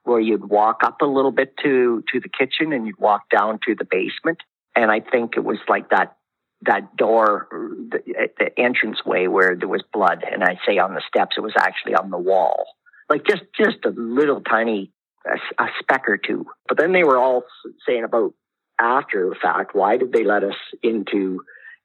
[0.04, 3.58] where you'd walk up a little bit to to the kitchen and you'd walk down
[3.66, 4.38] to the basement.
[4.76, 6.16] And I think it was like that
[6.62, 8.00] that door, the,
[8.38, 11.52] the entrance way where there was blood, and I say on the steps, it was
[11.58, 12.66] actually on the wall,
[13.08, 14.92] like just just a little tiny
[15.26, 16.46] a, a speck or two.
[16.68, 17.44] But then they were all
[17.86, 18.34] saying about
[18.78, 21.40] after the fact, why did they let us into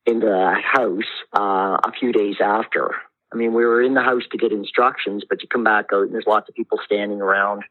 [0.06, 2.96] into the house uh, a few days after?
[3.34, 6.04] I mean, we were in the house to get instructions, but you come back out
[6.04, 7.64] and there's lots of people standing around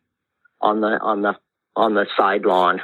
[0.61, 1.35] on the on the
[1.77, 2.81] on the side lawn.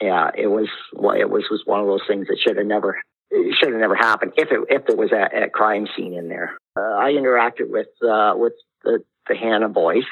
[0.00, 2.98] Yeah, it was well, it was was one of those things that should have never
[3.30, 6.58] should have never happened if it if there was a, a crime scene in there.
[6.76, 8.52] Uh, I interacted with uh, with
[8.84, 10.04] the, the Hanna boys,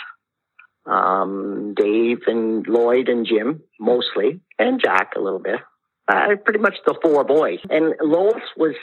[0.87, 5.61] um, Dave and Lloyd and Jim mostly, and Jack a little bit.
[6.09, 7.59] Uh, pretty much the four boys.
[7.68, 8.74] And Lois was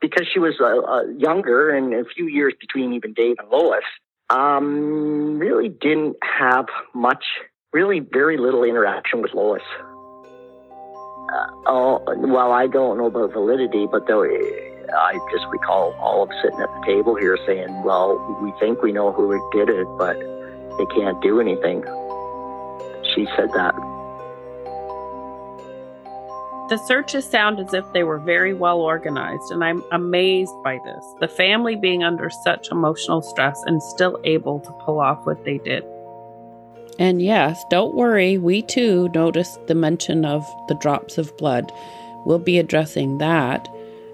[0.00, 3.84] because she was uh, uh, younger and a few years between even Dave and Lois.
[4.30, 7.24] Um, really didn't have much,
[7.72, 9.62] really very little interaction with Lois.
[11.30, 14.22] Uh, oh, well, I don't know about validity, but though
[14.94, 18.92] I just recall all of sitting at the table here saying, well, we think we
[18.92, 20.18] know who did it, but
[20.78, 21.82] they can't do anything.
[23.14, 23.74] She said that.
[26.68, 31.04] The searches sound as if they were very well organized, and I'm amazed by this.
[31.18, 35.58] The family being under such emotional stress and still able to pull off what they
[35.58, 35.82] did.
[36.98, 41.72] And yes, don't worry, we too noticed the mention of the drops of blood.
[42.26, 43.66] We'll be addressing that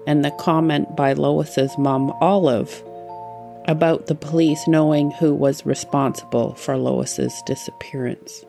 [0.07, 2.83] and the comment by Lois's mom, Olive,
[3.67, 8.45] about the police knowing who was responsible for Lois's disappearance.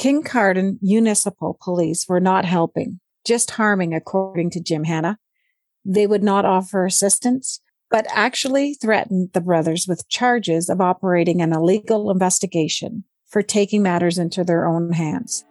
[0.00, 5.18] Kincardine Municipal Police were not helping, just harming, according to Jim Hanna.
[5.84, 11.52] They would not offer assistance, but actually threatened the brothers with charges of operating an
[11.52, 15.44] illegal investigation for taking matters into their own hands.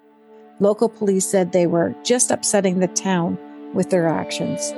[0.60, 3.38] Local police said they were just upsetting the town
[3.73, 4.73] with their actions.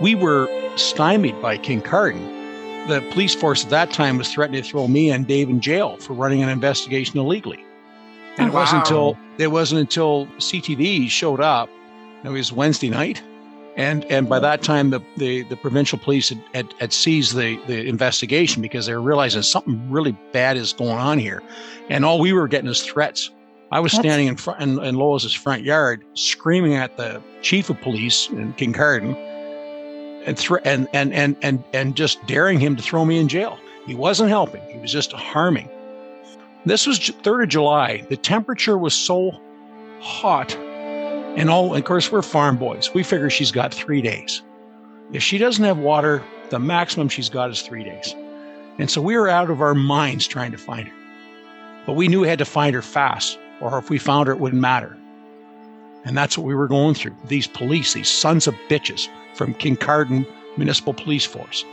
[0.00, 2.34] We were stymied by Kincardine.
[2.88, 5.96] The police force at that time was threatening to throw me and Dave in jail
[5.96, 7.64] for running an investigation illegally.
[7.64, 11.70] Oh, and it wasn't until it wasn't until CTV showed up.
[12.24, 13.22] It was Wednesday night,
[13.76, 17.58] and and by that time the the, the provincial police had, had, had seized the
[17.66, 21.42] the investigation because they were realizing something really bad is going on here,
[21.88, 23.30] and all we were getting is threats.
[23.72, 27.70] I was That's- standing in front in, in Lois's front yard, screaming at the chief
[27.70, 29.16] of police in Kincardine,
[30.26, 33.58] and thre- and, and and and and just daring him to throw me in jail.
[33.86, 35.70] He wasn't helping; he was just harming.
[36.66, 38.04] This was 3rd of July.
[38.08, 39.30] The temperature was so
[40.00, 40.56] hot.
[40.56, 42.92] And all, of course, we're farm boys.
[42.92, 44.42] We figure she's got three days.
[45.12, 48.16] If she doesn't have water, the maximum she's got is three days.
[48.78, 50.94] And so we were out of our minds trying to find her.
[51.86, 54.40] But we knew we had to find her fast, or if we found her, it
[54.40, 54.96] wouldn't matter.
[56.06, 57.14] And that's what we were going through.
[57.26, 60.24] These police, these sons of bitches from Kincardine
[60.56, 61.64] Municipal Police Force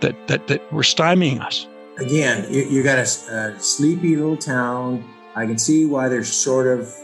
[0.00, 1.66] that, that, that were stymieing us.
[1.98, 3.02] again, you, you got a,
[3.34, 5.02] a sleepy little town.
[5.34, 6.94] I can see why they're sort of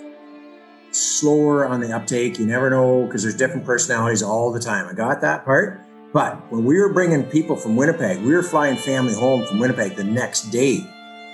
[0.91, 2.39] slower on the uptake.
[2.39, 4.87] You never know because there's different personalities all the time.
[4.89, 5.81] I got that part.
[6.13, 9.97] But when we were bringing people from Winnipeg, we were flying family home from Winnipeg
[9.97, 10.81] the next day.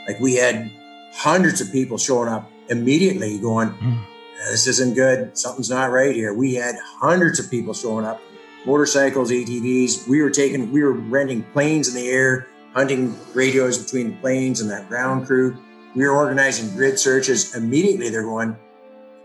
[0.06, 0.70] Like we had
[1.12, 3.98] hundreds of people showing up immediately going, Mm.
[4.40, 5.36] Uh, this isn't good.
[5.36, 6.32] Something's not right here.
[6.32, 8.20] We had hundreds of people showing up,
[8.66, 10.06] motorcycles, ATVs.
[10.08, 14.60] We were taking, we were renting planes in the air, hunting radios between the planes
[14.60, 15.56] and that ground crew.
[15.94, 17.56] We were organizing grid searches.
[17.56, 18.56] Immediately, they're going,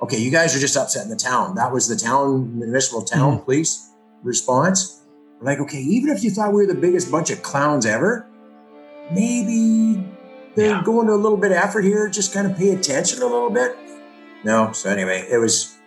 [0.01, 1.55] okay, you guys are just upsetting the town.
[1.55, 3.43] That was the town, municipal town mm-hmm.
[3.45, 3.89] police
[4.23, 5.01] response.
[5.39, 8.27] We're like, okay, even if you thought we were the biggest bunch of clowns ever,
[9.11, 10.03] maybe
[10.55, 10.83] they're Yeah.
[10.83, 12.07] going to a little bit of effort here.
[12.09, 13.75] Just kind of pay attention a little bit.
[14.43, 14.71] No.
[14.71, 15.77] So anyway, it was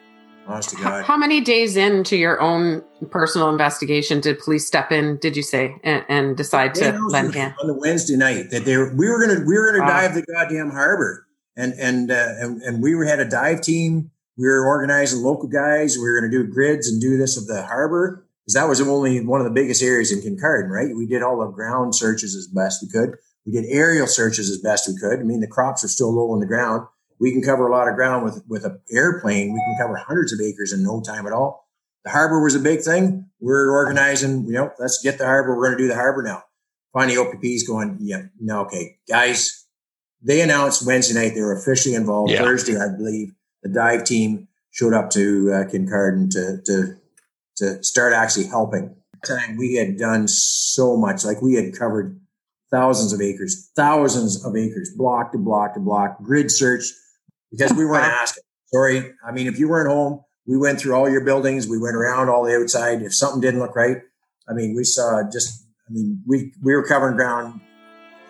[0.47, 1.05] honest to God.
[1.05, 5.19] How many days into your own personal investigation did police step in?
[5.19, 7.55] Did you say and, and decide They to lend hand?
[7.61, 10.01] on the Wednesday night that they were, we were gonna we were gonna Wow.
[10.01, 14.11] dive the goddamn harbor, and and uh, and and we were, had a dive team.
[14.39, 15.97] We were organizing local guys.
[15.97, 19.25] We were gonna do grids and do this of the harbor because that was only
[19.25, 20.95] one of the biggest areas in Kincardine, right?
[20.97, 23.17] We did all the ground searches as best we could.
[23.45, 25.21] We did aerial searches as best we could.
[25.21, 26.87] I mean, the crops are still low on the ground.
[27.19, 29.53] We can cover a lot of ground with with an airplane.
[29.53, 31.69] We can cover hundreds of acres in no time at all.
[32.05, 33.27] The harbor was a big thing.
[33.41, 35.57] We're organizing, you know, let's get the harbor.
[35.57, 36.45] We're going to do the harbor now.
[36.93, 39.67] Finally, OPP's going, yeah, no, okay, guys.
[40.23, 42.31] They announced Wednesday night they were officially involved.
[42.31, 42.39] Yeah.
[42.39, 46.97] Thursday, I believe, the dive team showed up to uh, Kincardine to to
[47.57, 48.95] to start actually helping.
[49.25, 52.21] Time we had done so much, like we had covered
[52.71, 56.85] thousands of acres, thousands of acres, block to block to block, grid search,
[57.57, 58.43] because we weren't asking.
[58.73, 61.67] Sorry, I mean, if you weren't home, we went through all your buildings.
[61.69, 63.03] We went around all the outside.
[63.03, 63.99] If something didn't look right,
[64.49, 65.65] I mean, we saw just.
[65.89, 67.61] I mean, we we were covering ground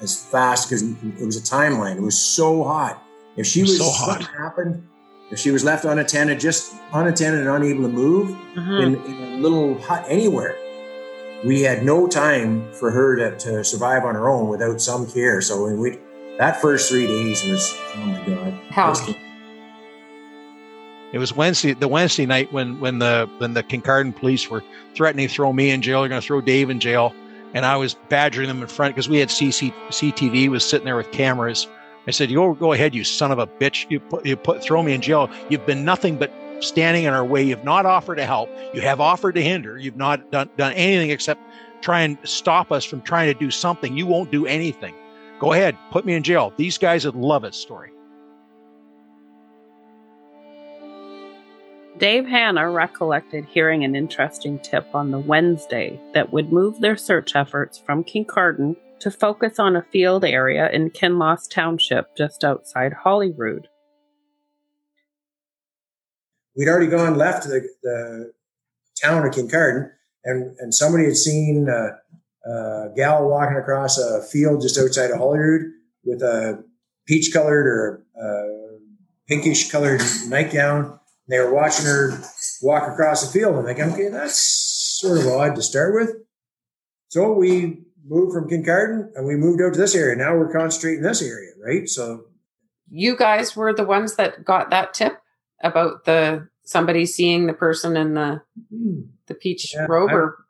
[0.03, 1.97] as fast because it was a timeline.
[1.97, 3.03] It was so hot.
[3.37, 4.21] If she It was was, so hot.
[4.23, 4.87] something happened,
[5.31, 8.83] if she was left unattended, just unattended and unable to move Mhm.
[8.83, 10.55] in, in a little hut anywhere,
[11.47, 15.41] we had no time for her to, to survive on her own without some care.
[15.41, 15.99] So when we
[16.39, 18.95] that first three days was oh my god, Hell.
[18.95, 19.11] Just-
[21.13, 24.63] It was Wednesday, the Wednesday night when when the when the Kincardine police were
[24.95, 26.01] threatening to throw me in jail.
[26.01, 27.15] They're going to throw Dave in jail,
[27.55, 30.97] and I was badgering them in front because we had CC, CTV was sitting there
[30.97, 31.69] with cameras.
[32.07, 33.87] I said, "You go, go ahead, you son of a bitch!
[33.89, 35.31] You put you put throw me in jail.
[35.49, 37.43] You've been nothing but standing in our way.
[37.43, 38.51] You've not offered to help.
[38.75, 39.79] You have offered to hinder.
[39.79, 41.41] You've not done done anything except
[41.83, 43.97] try and stop us from trying to do something.
[43.97, 44.95] You won't do anything.
[45.39, 46.53] Go ahead, put me in jail.
[46.57, 47.91] These guys would love it." Story.
[51.99, 57.35] Dave Hanna recollected hearing an interesting tip on the Wednesday that would move their search
[57.35, 63.69] efforts from Kincardine to focus on a field area in Kinloss Township just outside Holyrood.
[66.57, 68.33] we'd already gone left to the, the
[69.01, 69.91] town of Kincardine,
[70.25, 71.97] and and somebody had seen uh,
[72.47, 75.73] a gal walking across a field just outside of Holyrood
[76.05, 76.63] with a
[77.07, 78.79] peach colored or uh,
[79.29, 82.21] pinkish colored nightgown They were watching her
[82.63, 83.57] walk across the field.
[83.57, 84.39] I'm like, okay, that's
[85.01, 86.15] sort of odd to start with.
[87.09, 90.17] So we moved from Kincardine and we moved out to this area.
[90.17, 91.89] Now we're concentrating this area, right?
[91.89, 92.25] So
[92.89, 95.21] you guys were the ones that got that tip
[95.63, 98.43] about the somebody seeing the person in the
[99.27, 100.13] the peach yeah, robe.
[100.13, 100.46] Or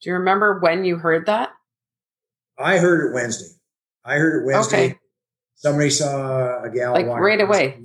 [0.00, 1.50] do you remember when you heard that?
[2.58, 3.54] I heard it Wednesday.
[4.04, 4.86] I heard it Wednesday.
[4.86, 4.98] Okay.
[5.56, 7.78] Somebody saw a gal like right away.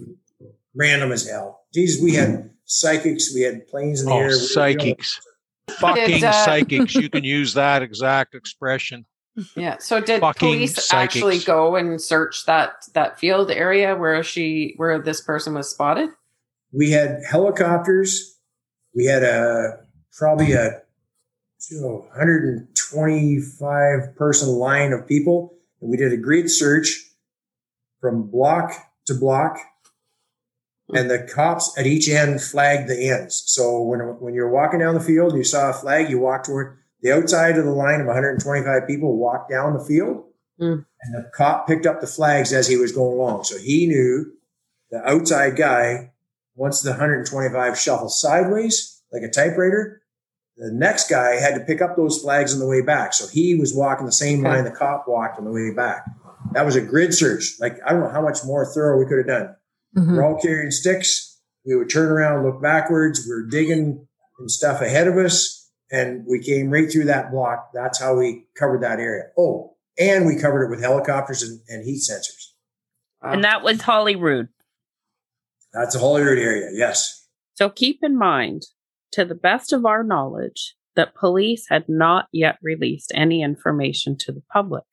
[0.76, 1.62] Random as hell.
[1.74, 3.34] Jesus, we had psychics.
[3.34, 4.32] We had planes in the oh, air.
[4.32, 5.20] Psychics.
[5.80, 6.94] Fucking did, uh, psychics.
[6.94, 9.06] You can use that exact expression.
[9.56, 9.78] Yeah.
[9.80, 11.16] So did Fucking police psychics.
[11.16, 16.10] actually go and search that that field area where she where this person was spotted?
[16.72, 18.38] We had helicopters.
[18.96, 19.80] We had a
[20.12, 20.83] probably a you know,
[21.72, 27.04] 125 person line of people, and we did a grid search
[28.00, 28.72] from block
[29.06, 29.60] to block
[30.90, 33.44] and the cops at each end flagged the ends.
[33.48, 36.44] So when when you're walking down the field and you saw a flag, you walk
[36.44, 40.26] toward the outside of the line of 125 people, walk down the field,
[40.60, 40.86] mm.
[41.02, 43.44] and the cop picked up the flags as he was going along.
[43.44, 44.34] So he knew
[44.92, 46.12] the outside guy.
[46.56, 50.03] Once the 125 shuffled sideways like a typewriter,
[50.58, 53.14] the next guy had to pick up those flags on the way back.
[53.14, 56.06] So he was walking the same line the cop walked on the way back.
[56.52, 57.56] That was a grid search.
[57.60, 59.56] Like I don't know how much more thorough we could have done.
[59.98, 60.16] Mm-hmm.
[60.16, 61.40] We're all carrying sticks.
[61.66, 63.26] We would turn around, look backwards.
[63.26, 64.08] We were digging
[64.40, 67.70] and stuff ahead of us, and we came right through that block.
[67.74, 69.26] That's how we covered that area.
[69.38, 72.52] Oh, and we covered it with helicopters and, and heat sensors.
[73.22, 74.50] And that was Holyrood.
[75.72, 77.26] That's a Holyrood area, yes.
[77.54, 78.64] So keep in mind,
[79.14, 84.32] to the best of our knowledge, that police had not yet released any information to
[84.32, 84.84] the public.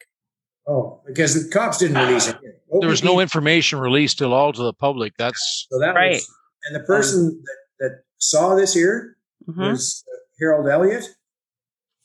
[0.67, 2.37] Oh, because the cops didn't release it.
[2.81, 5.15] There was no information released at all to the public.
[5.19, 6.13] That's so that right.
[6.13, 6.35] Was,
[6.67, 9.17] and the person um, that, that, saw this here
[9.49, 9.61] mm-hmm.
[9.61, 10.05] was
[10.39, 11.07] Harold Elliott,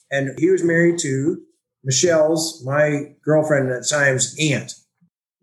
[0.09, 1.41] and he was married to
[1.83, 4.73] Michelle's, my girlfriend at times, aunt.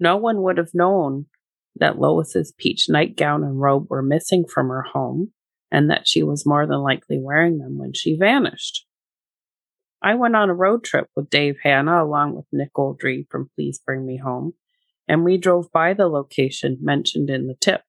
[0.00, 1.26] No one would have known
[1.76, 5.32] that Lois's peach nightgown and robe were missing from her home,
[5.72, 8.86] and that she was more than likely wearing them when she vanished.
[10.02, 13.80] I went on a road trip with Dave Hanna along with Nick Oldry from Please
[13.84, 14.52] Bring Me Home,
[15.08, 17.80] and we drove by the location mentioned in the tip.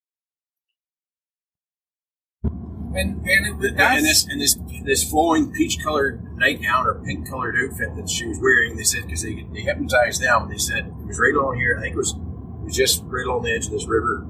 [2.96, 7.56] And and, it, and this and this this flowing peach colored nightgown or pink colored
[7.58, 10.48] outfit that she was wearing, they said because they they hypnotized them.
[10.48, 11.76] They said it was right along here.
[11.76, 14.28] I think it was it was just right along the edge of this river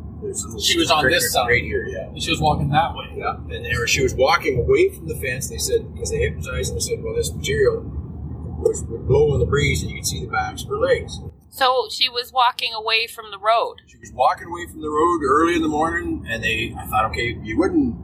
[0.61, 1.47] she was on this side.
[1.47, 2.09] Right here, yeah.
[2.19, 3.13] She was walking that way.
[3.15, 3.35] Yeah.
[3.35, 5.49] And there she was walking away from the fence.
[5.49, 7.81] They said, because they hypnotized them, they said, well, this material
[8.59, 11.19] was, would blow in the breeze and you could see the backs of her legs.
[11.49, 13.81] So she was walking away from the road.
[13.85, 17.05] She was walking away from the road early in the morning, and they, I thought,
[17.11, 17.95] okay, you wouldn't.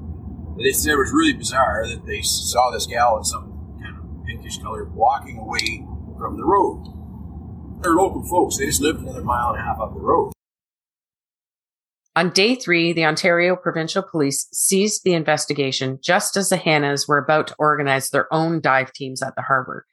[0.59, 4.25] They said it was really bizarre that they saw this gal in some kind of
[4.25, 5.87] pinkish color walking away
[6.19, 6.85] from the road.
[7.81, 8.57] They're local folks.
[8.57, 10.31] They just lived another mile and a half up the road.
[12.19, 17.17] On day three, the Ontario Provincial Police seized the investigation just as the Hannas were
[17.17, 19.85] about to organize their own dive teams at the harbor.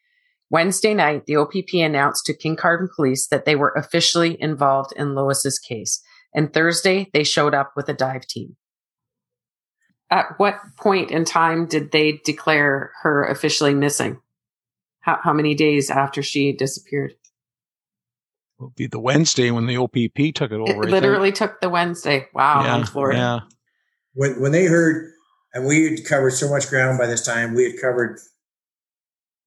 [0.51, 5.61] Wednesday night, the OPP announced to Kincardine Police that they were officially involved in Lois's
[5.61, 6.03] case.
[6.35, 8.57] And Thursday, they showed up with a dive team.
[10.11, 14.21] At what point in time did they declare her officially missing?
[14.99, 17.13] How, how many days after she disappeared?
[18.59, 20.85] Will be the Wednesday when the OPP took it over.
[20.85, 22.27] It literally took the Wednesday.
[22.33, 23.19] Wow, yeah, in Florida.
[23.19, 23.41] Yeah.
[24.15, 25.11] When when they heard,
[25.53, 28.19] and we had covered so much ground by this time, we had covered,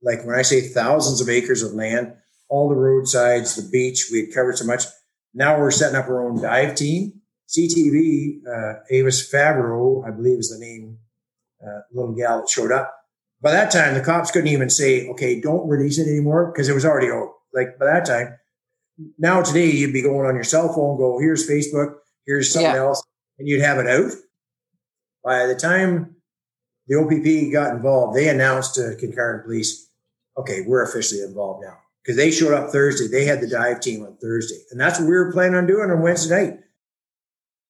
[0.03, 2.14] like when I say thousands of acres of land,
[2.49, 4.84] all the roadsides, the beach, we had covered so much.
[5.34, 7.14] Now we're setting up our own dive team.
[7.47, 10.99] CTV, uh, Avis Favaro, I believe is the name,
[11.66, 12.93] uh, little gal that showed up.
[13.41, 16.74] By that time, the cops couldn't even say, okay, don't release it anymore because it
[16.74, 17.32] was already over.
[17.53, 18.38] Like by that time,
[19.18, 21.95] now today you'd be going on your cell phone, go here's Facebook,
[22.26, 22.78] here's something yeah.
[22.78, 23.04] else,
[23.38, 24.12] and you'd have it out.
[25.24, 26.16] By the time
[26.88, 29.89] the OPP got involved, they announced to Kincardine Police,
[30.38, 33.08] okay, we're officially involved now because they showed up Thursday.
[33.08, 35.91] They had the dive team on Thursday, and that's what we were planning on doing
[35.91, 36.60] on Wednesday night.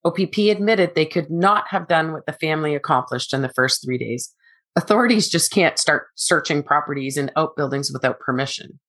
[0.05, 3.97] OPP admitted they could not have done what the family accomplished in the first three
[3.97, 4.33] days.
[4.75, 8.79] Authorities just can't start searching properties and outbuildings without permission.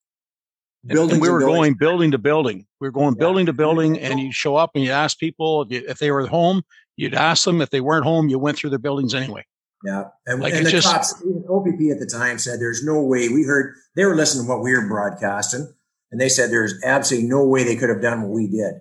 [0.88, 2.66] And we were going building to building.
[2.80, 3.20] We were going yeah.
[3.20, 6.62] building to building, and you show up and you ask people if they were home.
[6.96, 8.28] You'd ask them if they weren't home.
[8.28, 9.44] You went through their buildings anyway.
[9.84, 13.28] Yeah, and, like and the just, cops, OPP at the time said there's no way.
[13.28, 15.72] We heard they were listening to what we were broadcasting,
[16.10, 18.74] and they said there's absolutely no way they could have done what we did.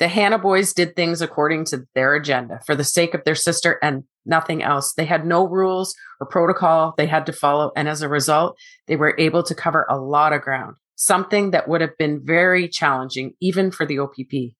[0.00, 3.78] The Hanna boys did things according to their agenda for the sake of their sister
[3.82, 4.94] and nothing else.
[4.94, 7.70] They had no rules or protocol they had to follow.
[7.76, 11.68] And as a result, they were able to cover a lot of ground, something that
[11.68, 14.54] would have been very challenging even for the OPP.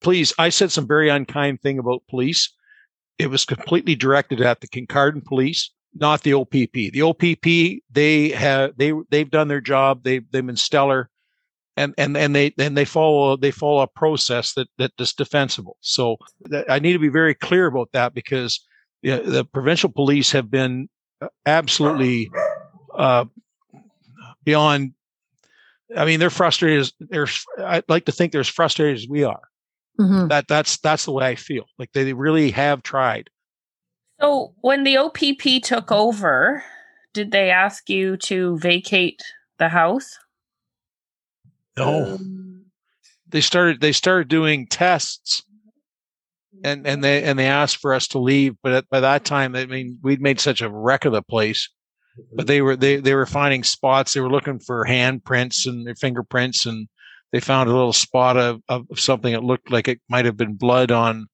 [0.00, 2.54] Please, I said some very unkind thing about police.
[3.18, 6.92] It was completely directed at the Kincardine police, not the OPP.
[6.92, 10.04] The OPP, they have they they've done their job.
[10.04, 11.10] They they've been stellar
[11.78, 15.76] and and and they and they follow they follow a process that that is defensible.
[15.80, 16.16] So
[16.68, 18.66] I need to be very clear about that because
[19.02, 20.88] you know, the provincial police have been
[21.22, 22.30] uh, absolutely
[22.96, 23.26] uh,
[24.44, 24.92] beyond.
[25.96, 26.90] I mean, they're frustrated.
[27.00, 27.28] They're
[27.64, 29.40] I'd like to think they're as frustrated as we are.
[29.98, 30.28] Mm-hmm.
[30.28, 31.64] That that's that's the way I feel.
[31.78, 33.30] Like they really have tried.
[34.20, 36.64] So when the OPP took over,
[37.14, 39.22] did they ask you to vacate
[39.58, 40.18] the house?
[41.78, 42.14] No.
[42.14, 42.64] Um,
[43.28, 45.42] they started they started doing tests
[46.64, 49.54] and and they and they asked for us to leave but at, by that time
[49.54, 51.68] i mean we'd made such a wreck of the place
[52.34, 55.94] but they were they, they were finding spots they were looking for handprints and their
[55.94, 56.88] fingerprints and
[57.30, 60.54] they found a little spot of, of something that looked like it might have been
[60.54, 61.26] blood on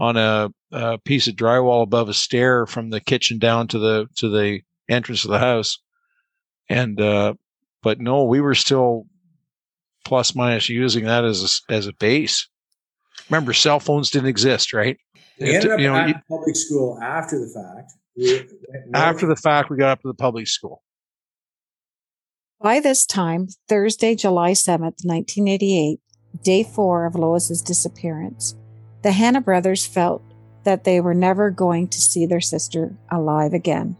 [0.00, 4.06] on a, a piece of drywall above a stair from the kitchen down to the
[4.16, 5.78] to the entrance of the house
[6.68, 7.34] and uh
[7.82, 9.06] but no we were still
[10.04, 12.48] plus minus using that as a, as a base.
[13.30, 14.98] Remember, cell phones didn't exist, right?
[15.40, 17.92] We ended up you know, at you, public school after the fact.
[18.16, 18.46] We,
[18.92, 20.82] after the fact, we got up to the public school.
[22.60, 26.00] By this time, Thursday, July 7th, 1988,
[26.42, 28.54] day four of Lois's disappearance,
[29.02, 30.22] the Hanna brothers felt
[30.64, 33.96] that they were never going to see their sister alive again.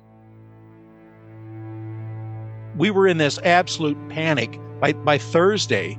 [2.76, 5.98] We were in this absolute panic by by Thursday,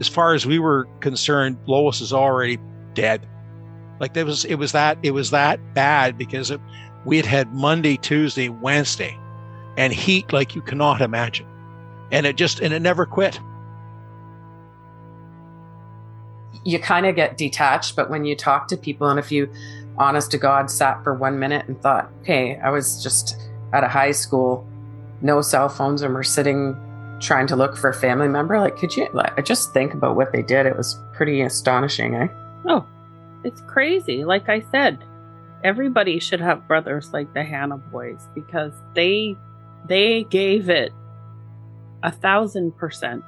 [0.00, 2.58] as far as we were concerned, Lois is already
[2.94, 3.28] dead.
[4.00, 6.60] Like was it was that it was that bad because it,
[7.04, 9.16] we had had Monday, Tuesday, Wednesday,
[9.76, 11.46] and heat like you cannot imagine,
[12.10, 13.38] and it just and it never quit.
[16.64, 19.48] You kind of get detached, but when you talk to people, and if you,
[19.96, 23.40] honest to God, sat for one minute and thought, "Okay, I was just
[23.72, 24.66] at a high school,
[25.20, 26.76] no cell phones, and we're sitting
[27.22, 28.58] trying to look for a family member.
[28.58, 30.66] Like, could you like, just think about what they did?
[30.66, 32.28] It was pretty astonishing, eh?
[32.66, 32.84] Oh,
[33.44, 34.24] it's crazy.
[34.24, 35.02] Like I said,
[35.64, 39.36] everybody should have brothers like the Hanna boys because they
[39.88, 40.92] they gave it
[42.02, 43.24] a thousand percent.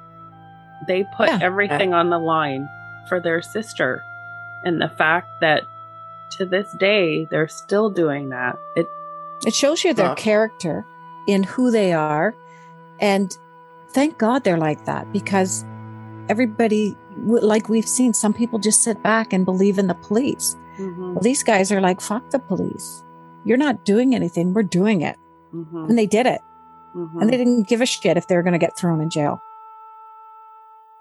[0.86, 1.38] They put yeah.
[1.40, 2.68] everything on the line
[3.08, 4.02] for their sister.
[4.64, 5.62] And the fact that
[6.32, 8.86] to this day they're still doing that, it
[9.46, 10.84] it shows you their uh, character
[11.26, 12.34] in who they are
[13.00, 13.36] and
[13.94, 15.64] thank God they're like that because
[16.28, 20.56] everybody, like we've seen, some people just sit back and believe in the police.
[20.78, 21.14] Mm-hmm.
[21.14, 23.02] Well, these guys are like, fuck the police.
[23.46, 24.52] You're not doing anything.
[24.52, 25.16] We're doing it.
[25.54, 25.84] Mm-hmm.
[25.88, 26.40] And they did it.
[26.96, 27.20] Mm-hmm.
[27.20, 29.40] And they didn't give a shit if they were going to get thrown in jail.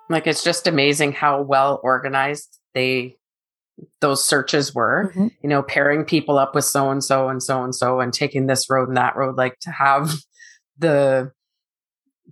[0.09, 3.17] Like, it's just amazing how well organized they
[4.01, 5.27] those searches were mm-hmm.
[5.41, 8.45] you know pairing people up with so and so and so and so and taking
[8.45, 10.13] this road and that road like to have
[10.77, 11.31] the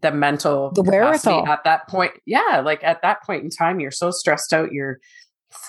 [0.01, 2.11] the mental the wherewithal at that point.
[2.25, 4.99] Yeah, like at that point in time, you're so stressed out, you're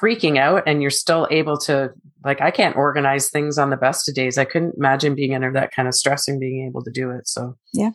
[0.01, 1.91] freaking out, and you're still able to
[2.25, 4.39] like I can't organize things on the best of days.
[4.39, 7.29] I couldn't imagine being under that kind of stress and being able to do it.
[7.29, 7.91] So yeah,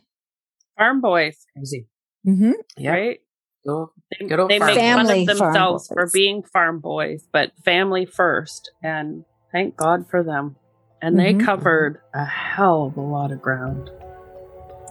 [0.77, 1.87] farm boys, crazy.
[2.27, 2.51] Mm-hmm.
[2.77, 2.91] Yeah.
[2.91, 3.19] Right.
[3.65, 8.71] they, they make fun of themselves for being farm boys, but family first.
[8.83, 10.55] And thank God for them.
[11.01, 11.37] And mm-hmm.
[11.37, 13.89] they covered a hell of a lot of ground.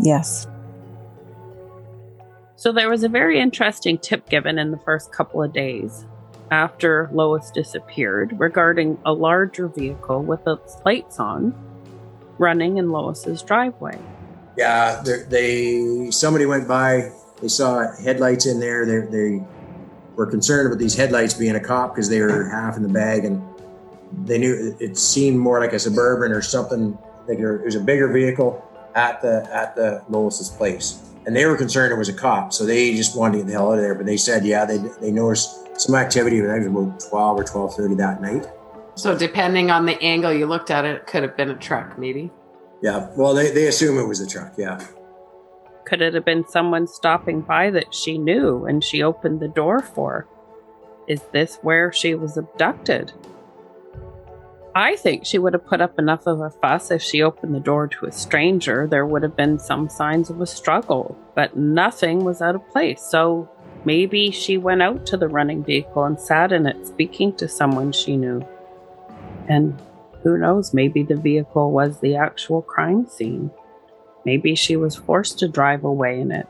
[0.01, 0.47] Yes.
[2.59, 6.07] So there was a very interesting tip given in the first couple of days
[6.51, 11.55] after Lois disappeared regarding a larger vehicle with its lights on
[12.39, 13.99] running in Lois's driveway.
[14.57, 17.13] Yeah, they somebody went by.
[17.43, 18.87] They saw headlights in there.
[18.87, 19.45] They, they
[20.15, 23.27] were concerned about these headlights being a cop because they were half in the bag,
[23.27, 23.47] and
[24.25, 26.97] they knew it seemed more like a suburban or something.
[27.29, 31.57] Like it was a bigger vehicle at the at the Lois's place and they were
[31.57, 33.83] concerned it was a cop, so they just wanted to get the hell out of
[33.83, 33.95] there.
[33.95, 36.41] But they said, yeah, they they noticed some activity.
[36.41, 38.47] But it was about twelve or twelve thirty that night.
[38.95, 41.99] So depending on the angle you looked at it, it could have been a truck,
[41.99, 42.31] maybe.
[42.83, 43.11] Yeah.
[43.17, 44.55] Well, they they assume it was a truck.
[44.57, 44.85] Yeah.
[45.85, 49.81] Could it have been someone stopping by that she knew and she opened the door
[49.81, 50.27] for?
[51.07, 53.13] Is this where she was abducted?
[54.77, 57.61] I think she would have put up enough of a fuss if she opened the
[57.61, 58.87] door to a stranger.
[58.87, 63.03] There would have been some signs of a struggle, but nothing was out of place.
[63.03, 63.49] So
[63.87, 67.93] Maybe she went out to the running vehicle and sat in it speaking to someone
[67.93, 68.45] she knew.
[69.49, 69.81] And
[70.25, 73.53] who knows, maybe the vehicle was the actual crime scene.
[74.25, 76.49] Maybe she was forced to drive away in it.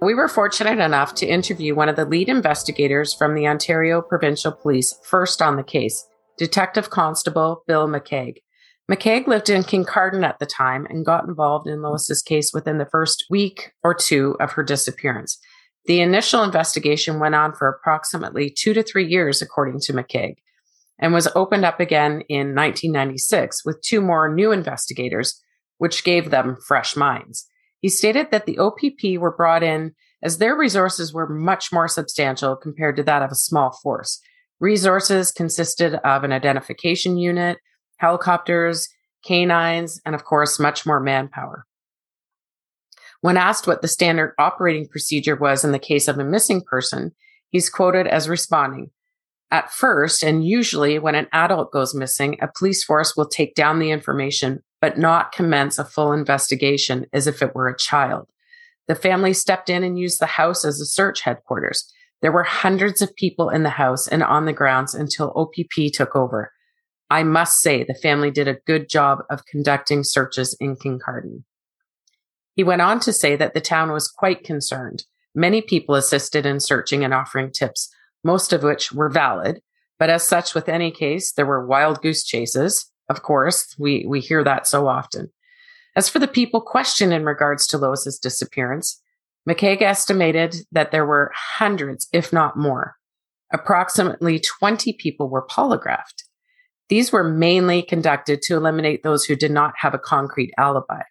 [0.00, 4.52] We were fortunate enough to interview one of the lead investigators from the Ontario Provincial
[4.52, 8.38] Police first on the case, Detective Constable Bill McKeag.
[8.90, 12.88] McKeag lived in Kincardine at the time and got involved in Lois's case within the
[12.90, 15.38] first week or two of her disappearance.
[15.86, 20.34] The initial investigation went on for approximately two to three years, according to McKeag,
[20.98, 25.40] and was opened up again in 1996 with two more new investigators,
[25.78, 27.46] which gave them fresh minds.
[27.84, 32.56] He stated that the OPP were brought in as their resources were much more substantial
[32.56, 34.22] compared to that of a small force.
[34.58, 37.58] Resources consisted of an identification unit,
[37.98, 38.88] helicopters,
[39.22, 41.66] canines, and of course, much more manpower.
[43.20, 47.12] When asked what the standard operating procedure was in the case of a missing person,
[47.50, 48.92] he's quoted as responding,
[49.50, 53.78] at first, and usually when an adult goes missing, a police force will take down
[53.78, 58.28] the information but not commence a full investigation as if it were a child.
[58.86, 61.90] The family stepped in and used the house as a search headquarters.
[62.20, 66.14] There were hundreds of people in the house and on the grounds until OPP took
[66.14, 66.52] over.
[67.08, 71.44] I must say the family did a good job of conducting searches in Kincardine.
[72.54, 75.04] He went on to say that the town was quite concerned.
[75.34, 77.88] Many people assisted in searching and offering tips,
[78.22, 79.62] most of which were valid.
[79.98, 84.18] But as such, with any case, there were wild goose chases, of course, we, we
[84.18, 85.30] hear that so often.
[85.94, 89.00] As for the people questioned in regards to Lois's disappearance,
[89.48, 92.96] McKeag estimated that there were hundreds, if not more.
[93.52, 96.24] Approximately 20 people were polygraphed.
[96.88, 101.02] These were mainly conducted to eliminate those who did not have a concrete alibi.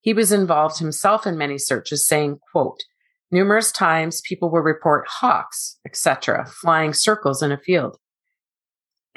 [0.00, 2.84] He was involved himself in many searches, saying, quote,
[3.32, 7.96] numerous times people would report hawks, etc., flying circles in a field.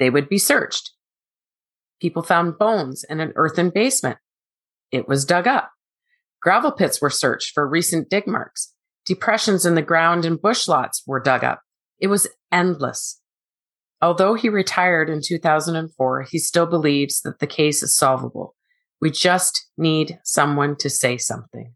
[0.00, 0.90] They would be searched.
[2.00, 4.18] People found bones in an earthen basement.
[4.90, 5.70] It was dug up.
[6.40, 8.72] Gravel pits were searched for recent dig marks.
[9.04, 11.62] Depressions in the ground and bush lots were dug up.
[12.00, 13.20] It was endless.
[14.00, 18.54] Although he retired in 2004, he still believes that the case is solvable.
[19.00, 21.74] We just need someone to say something.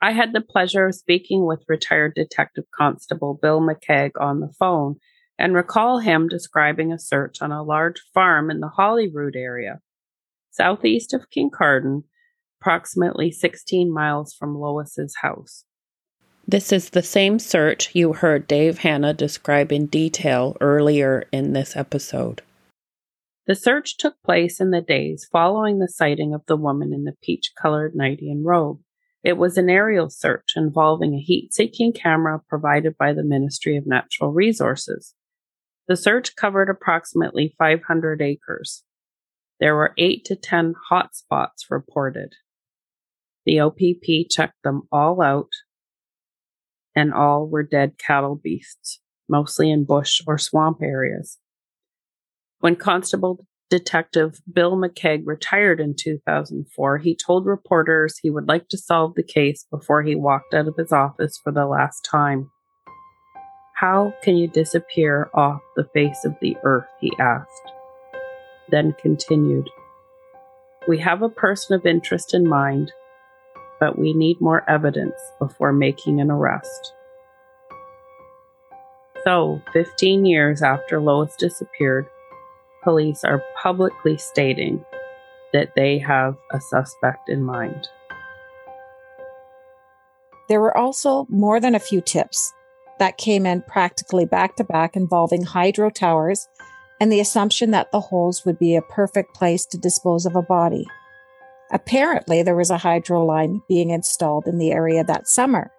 [0.00, 4.96] I had the pleasure of speaking with retired Detective Constable Bill McKeag on the phone
[5.38, 9.80] and recall him describing a search on a large farm in the Holyrood area,
[10.50, 12.04] southeast of Kincardine,
[12.60, 15.64] approximately 16 miles from Lois's house.
[16.48, 21.76] This is the same search you heard Dave Hanna describe in detail earlier in this
[21.76, 22.42] episode.
[23.46, 27.16] The search took place in the days following the sighting of the woman in the
[27.20, 28.78] peach colored Nightian robe.
[29.24, 33.84] It was an aerial search involving a heat seeking camera provided by the Ministry of
[33.84, 35.14] Natural Resources.
[35.88, 38.82] The search covered approximately 500 acres.
[39.60, 42.34] There were 8 to 10 hot spots reported.
[43.44, 45.50] The OPP checked them all out,
[46.96, 51.38] and all were dead cattle beasts, mostly in bush or swamp areas.
[52.58, 58.78] When Constable Detective Bill McKeag retired in 2004, he told reporters he would like to
[58.78, 62.50] solve the case before he walked out of his office for the last time.
[63.76, 66.86] How can you disappear off the face of the earth?
[66.98, 67.72] he asked.
[68.70, 69.68] Then continued,
[70.88, 72.90] We have a person of interest in mind,
[73.78, 76.94] but we need more evidence before making an arrest.
[79.24, 82.06] So, 15 years after Lois disappeared,
[82.82, 84.82] police are publicly stating
[85.52, 87.88] that they have a suspect in mind.
[90.48, 92.54] There were also more than a few tips
[92.98, 96.48] that came in practically back to back involving hydro towers
[97.00, 100.42] and the assumption that the holes would be a perfect place to dispose of a
[100.42, 100.86] body.
[101.70, 105.72] Apparently, there was a hydro line being installed in the area that summer.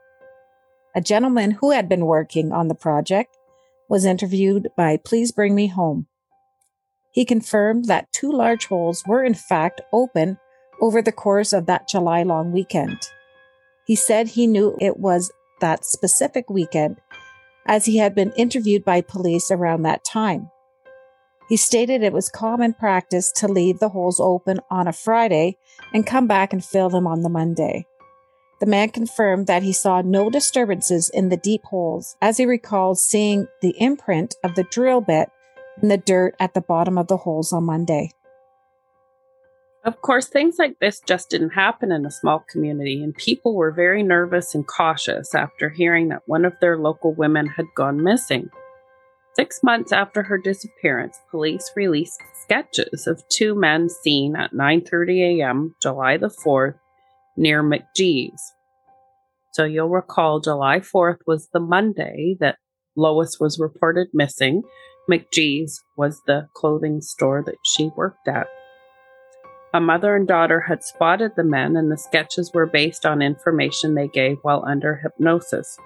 [0.96, 3.38] A gentleman who had been working on the project
[3.90, 6.08] was interviewed by Please Bring Me Home.
[7.12, 10.38] He confirmed that two large holes were in fact open
[10.82, 13.00] over the course of that July long weekend.
[13.86, 16.98] He said he knew it was that specific weekend
[17.68, 20.50] as he had been interviewed by police around that time.
[21.50, 25.58] He stated it was common practice to leave the holes open on a Friday
[25.94, 27.86] and come back and fill them on the Monday.
[28.60, 32.98] The man confirmed that he saw no disturbances in the deep holes, as he recalled
[32.98, 35.30] seeing the imprint of the drill bit
[35.82, 38.12] in the dirt at the bottom of the holes on Monday.
[39.84, 43.72] Of course, things like this just didn't happen in a small community, and people were
[43.72, 48.50] very nervous and cautious after hearing that one of their local women had gone missing.
[49.34, 55.76] Six months after her disappearance, police released sketches of two men seen at 9:30 a.m.
[55.82, 56.80] July the 4th
[57.38, 58.54] near McGee's.
[59.54, 62.58] So you'll recall July 4th was the Monday that
[62.96, 64.64] Lois was reported missing.
[65.10, 68.48] McGee's was the clothing store that she worked at.
[69.74, 73.96] A mother and daughter had spotted the men, and the sketches were based on information
[73.96, 75.78] they gave while under hypnosis.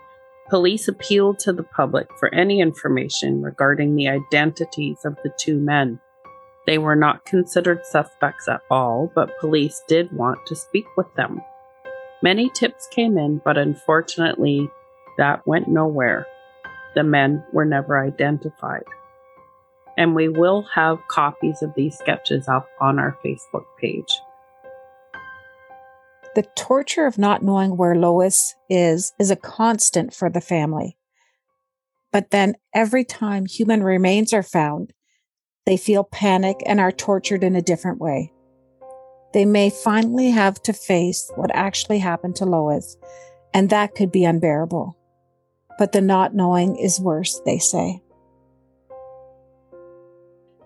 [0.49, 5.99] Police appealed to the public for any information regarding the identities of the two men.
[6.67, 11.41] They were not considered suspects at all, but police did want to speak with them.
[12.21, 14.69] Many tips came in, but unfortunately,
[15.17, 16.27] that went nowhere.
[16.93, 18.83] The men were never identified
[19.97, 24.19] and we will have copies of these sketches up on our Facebook page.
[26.33, 30.97] The torture of not knowing where Lois is is a constant for the family.
[32.11, 34.93] But then every time human remains are found,
[35.65, 38.31] they feel panic and are tortured in a different way.
[39.33, 42.97] They may finally have to face what actually happened to Lois,
[43.53, 44.97] and that could be unbearable.
[45.77, 48.01] But the not knowing is worse, they say.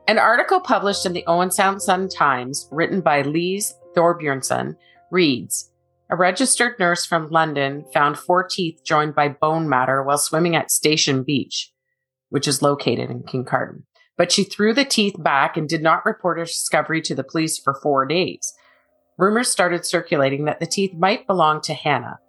[0.07, 4.75] An article published in the Owen Sound Sun Times, written by Lise Thorbjornson,
[5.09, 5.71] reads
[6.11, 10.69] A registered nurse from London found four teeth joined by bone matter while swimming at
[10.69, 11.71] Station Beach,
[12.29, 13.81] which is located in Kincardine.
[14.15, 17.57] But she threw the teeth back and did not report her discovery to the police
[17.57, 18.53] for four days.
[19.17, 22.19] Rumors started circulating that the teeth might belong to Hanna.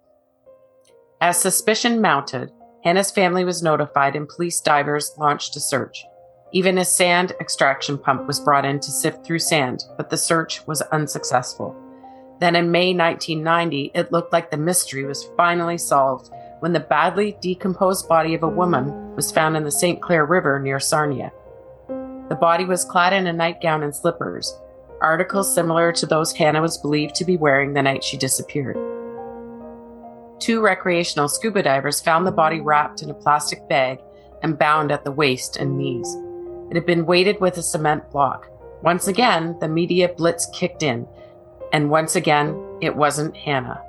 [1.21, 2.49] As suspicion mounted,
[2.83, 6.03] Hanna's family was notified and police divers launched a search.
[6.53, 10.65] Even a sand extraction pump was brought in to sift through sand, but the search
[10.65, 11.75] was unsuccessful.
[12.39, 16.29] Then in May 1990, it looked like the mystery was finally solved
[16.59, 20.01] when the badly decomposed body of a woman was found in the St.
[20.01, 21.31] Clair River near Sarnia.
[22.29, 24.57] The body was clad in a nightgown and slippers,
[25.01, 28.77] articles similar to those Hanna was believed to be wearing the night she disappeared.
[30.39, 33.99] Two recreational scuba divers found the body wrapped in a plastic bag
[34.43, 36.15] and bound at the waist and knees.
[36.69, 38.49] It had been weighted with a cement block.
[38.83, 41.07] Once again, the media blitz kicked in,
[41.73, 43.81] and once again, it wasn't Hanna.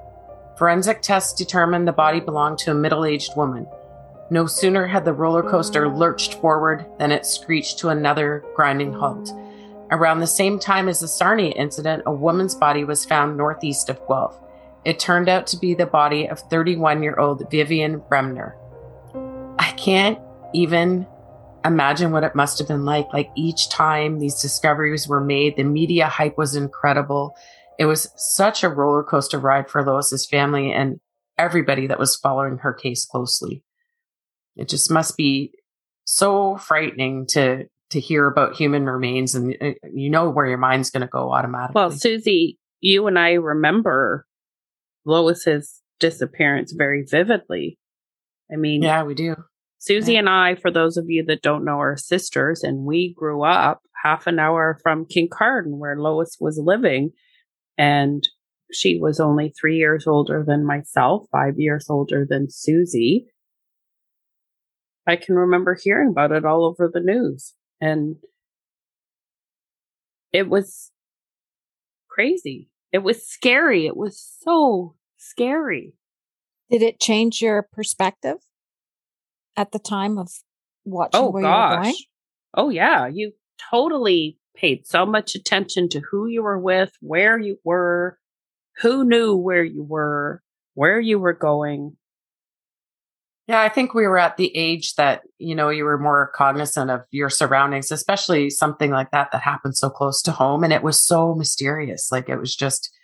[0.57, 3.67] Forensic tests determined the body belonged to a middle aged woman.
[4.31, 5.97] No sooner had the roller coaster mm.
[5.97, 9.31] lurched forward than it screeched to another grinding halt.
[9.91, 14.05] Around the same time as the Sarnia incident, a woman's body was found northeast of
[14.07, 14.39] Guelph.
[14.85, 18.55] It turned out to be the body of 31 year old Vivian Bremner.
[19.59, 20.19] I can't
[20.53, 21.07] even
[21.65, 23.13] imagine what it must have been like.
[23.13, 27.37] Like each time these discoveries were made, the media hype was incredible.
[27.79, 31.01] It was such a roller coaster ride for Lois's family and
[31.37, 33.63] everybody that was following her case closely.
[34.57, 35.53] It just must be
[36.05, 40.91] so frightening to to hear about human remains and uh, you know where your mind's
[40.91, 41.81] going to go automatically.
[41.81, 44.27] Well, Susie, you and I remember
[45.07, 47.79] Lois's disappearance very vividly.
[48.53, 49.37] I mean, yeah, we do.
[49.79, 53.45] Susie and I, for those of you that don't know, are sisters, and we grew
[53.45, 57.11] up half an hour from Kincardine, where Lois was living.
[57.77, 58.27] And
[58.73, 63.27] she was only three years older than myself, five years older than Susie.
[65.07, 67.55] I can remember hearing about it all over the news.
[67.81, 68.17] And
[70.33, 70.91] it was
[72.11, 72.69] crazy.
[72.93, 73.87] It was scary.
[73.87, 75.95] It was so scary.
[76.71, 78.39] Did it change your perspective?
[79.59, 80.31] At the time of
[80.85, 81.73] watching oh, where gosh.
[81.73, 81.95] you were going?
[82.55, 83.33] Oh yeah, you
[83.71, 88.19] totally paid so much attention to who you were with, where you were,
[88.79, 90.43] who knew where you were,
[90.75, 91.97] where you were going.
[93.49, 96.91] Yeah, I think we were at the age that, you know, you were more cognizant
[96.91, 100.63] of your surroundings, especially something like that that happened so close to home.
[100.63, 102.13] And it was so mysterious.
[102.13, 102.95] Like it was just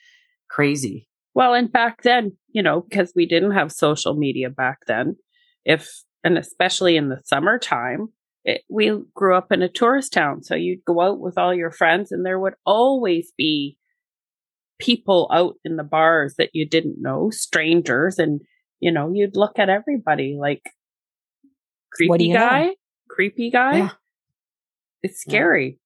[0.50, 1.08] crazy.
[1.32, 5.16] Well, and back then, you know, because we didn't have social media back then,
[5.64, 8.08] if and especially in the summertime,
[8.44, 10.42] it, we grew up in a tourist town.
[10.42, 13.78] So you'd go out with all your friends, and there would always be
[14.80, 18.40] people out in the bars that you didn't know, strangers, and
[18.80, 20.62] you know, you'd look at everybody like
[21.92, 22.74] creepy guy, know?
[23.08, 23.76] creepy guy.
[23.78, 23.90] Yeah.
[25.02, 25.78] It's scary.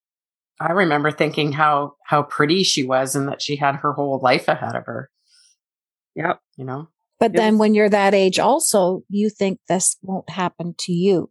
[0.60, 0.68] Yeah.
[0.68, 4.48] I remember thinking how how pretty she was and that she had her whole life
[4.48, 5.10] ahead of her.
[6.16, 6.40] Yep.
[6.56, 6.88] You know?
[7.20, 11.28] But then when you're that age also, you think this won't happen to you.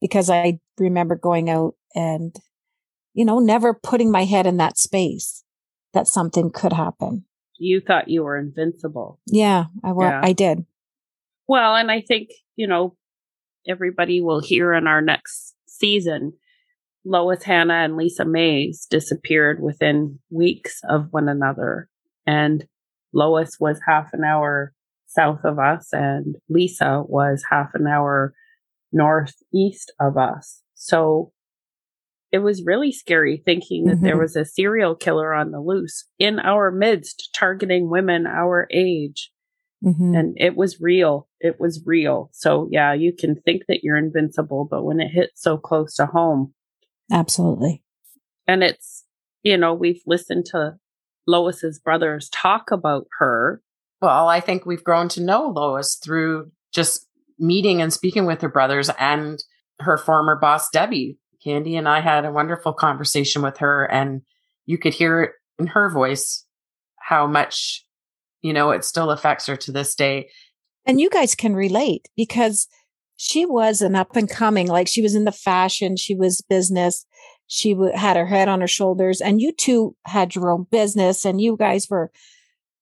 [0.00, 2.34] Because I remember going out and,
[3.12, 5.44] you know, never putting my head in that space.
[5.92, 7.24] that something could happen.
[7.58, 9.18] You thought you were invincible.
[9.26, 10.20] Yeah, I wa- Yeah.
[10.22, 10.64] I did.
[11.48, 12.96] Well, and I think, you know,
[13.66, 16.34] everybody will hear in our next season
[17.04, 21.88] Lois Hanna and Lisa Mays disappeared within weeks of one another.
[22.24, 22.68] And
[23.12, 24.72] Lois was half an hour
[25.10, 28.32] south of us, and Lisa was half an hour
[28.92, 30.62] northeast of us.
[30.74, 31.32] So
[32.32, 34.20] it was really scary thinking that there Mhm.
[34.20, 39.32] was a serial killer on the loose in our midst, targeting women our age
[39.84, 40.16] Mhm.
[40.16, 41.26] and it was real.
[41.40, 42.28] It was real.
[42.32, 46.06] So yeah, you can think that you're invincible, but when it hits so close to
[46.06, 46.54] home,
[47.10, 47.82] Absolutely.
[48.46, 49.06] and it's
[49.42, 50.78] you know we've listened to
[51.26, 53.60] Lois's brothers talk about her.
[54.00, 57.06] Well, I think we've grown to know Lois through just
[57.38, 59.42] meeting and speaking with her brothers and
[59.80, 61.18] her former boss, Debbie.
[61.42, 64.22] Candy and I had a wonderful conversation with her, and
[64.66, 66.44] you could hear it in her voice
[66.98, 67.84] how much,
[68.42, 70.28] you know, it still affects her to this day.
[70.84, 72.68] And you guys can relate because
[73.16, 77.06] she was an up and coming, like she was in the fashion, she was business,
[77.46, 81.24] she w- had her head on her shoulders, and you two had your own business,
[81.24, 82.10] and you guys were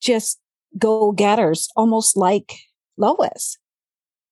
[0.01, 0.41] just
[0.77, 2.55] go getters, almost like
[2.97, 3.57] Lois.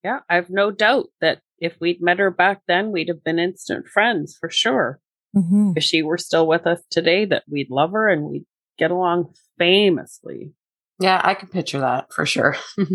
[0.05, 3.87] Yeah, I've no doubt that if we'd met her back then, we'd have been instant
[3.89, 5.01] friends for sure.
[5.37, 5.73] Mm-hmm.
[5.77, 8.47] If she were still with us today, that we'd love her and we'd
[8.79, 10.53] get along famously.
[10.99, 12.57] Yeah, I can picture that for sure.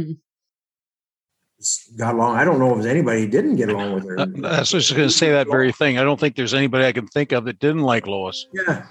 [1.98, 2.38] Got along.
[2.38, 4.20] I don't know if there's anybody who didn't get along with her.
[4.20, 6.00] Uh, That's just going to say that very thing.
[6.00, 8.48] I don't think there's anybody I can think of that didn't like Lois.
[8.52, 8.88] Yeah.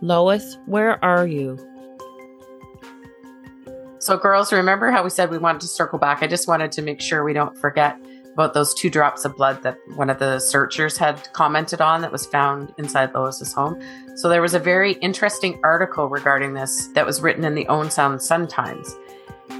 [0.00, 1.58] Lois, where are you?
[4.02, 6.24] So, girls, remember how we said we wanted to circle back?
[6.24, 7.96] I just wanted to make sure we don't forget
[8.32, 12.10] about those two drops of blood that one of the searchers had commented on that
[12.10, 13.80] was found inside Lois's home.
[14.16, 17.92] So, there was a very interesting article regarding this that was written in the Owen
[17.92, 18.92] Sound Sun Times.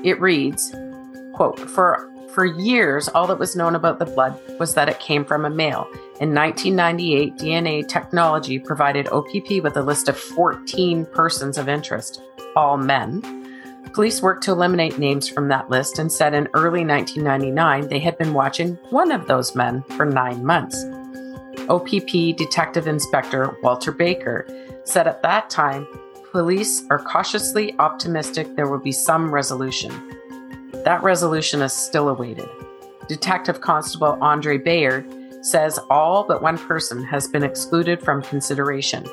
[0.03, 0.75] It reads,
[1.35, 5.25] quote, for for years, all that was known about the blood was that it came
[5.25, 5.87] from a male.
[6.19, 12.21] In 1998, DNA technology provided OPP with a list of 14 persons of interest,
[12.57, 13.42] all men.
[13.93, 18.17] Police worked to eliminate names from that list and said in early 1999 they had
[18.17, 20.83] been watching one of those men for nine months.
[21.69, 24.47] OPP Detective Inspector Walter Baker
[24.85, 25.87] said at that time
[26.31, 29.93] police are cautiously optimistic there will be some resolution.
[30.85, 32.49] That resolution is still awaited.
[33.09, 35.05] Detective Constable Andre Bayard
[35.45, 39.05] says all but one person has been excluded from consideration.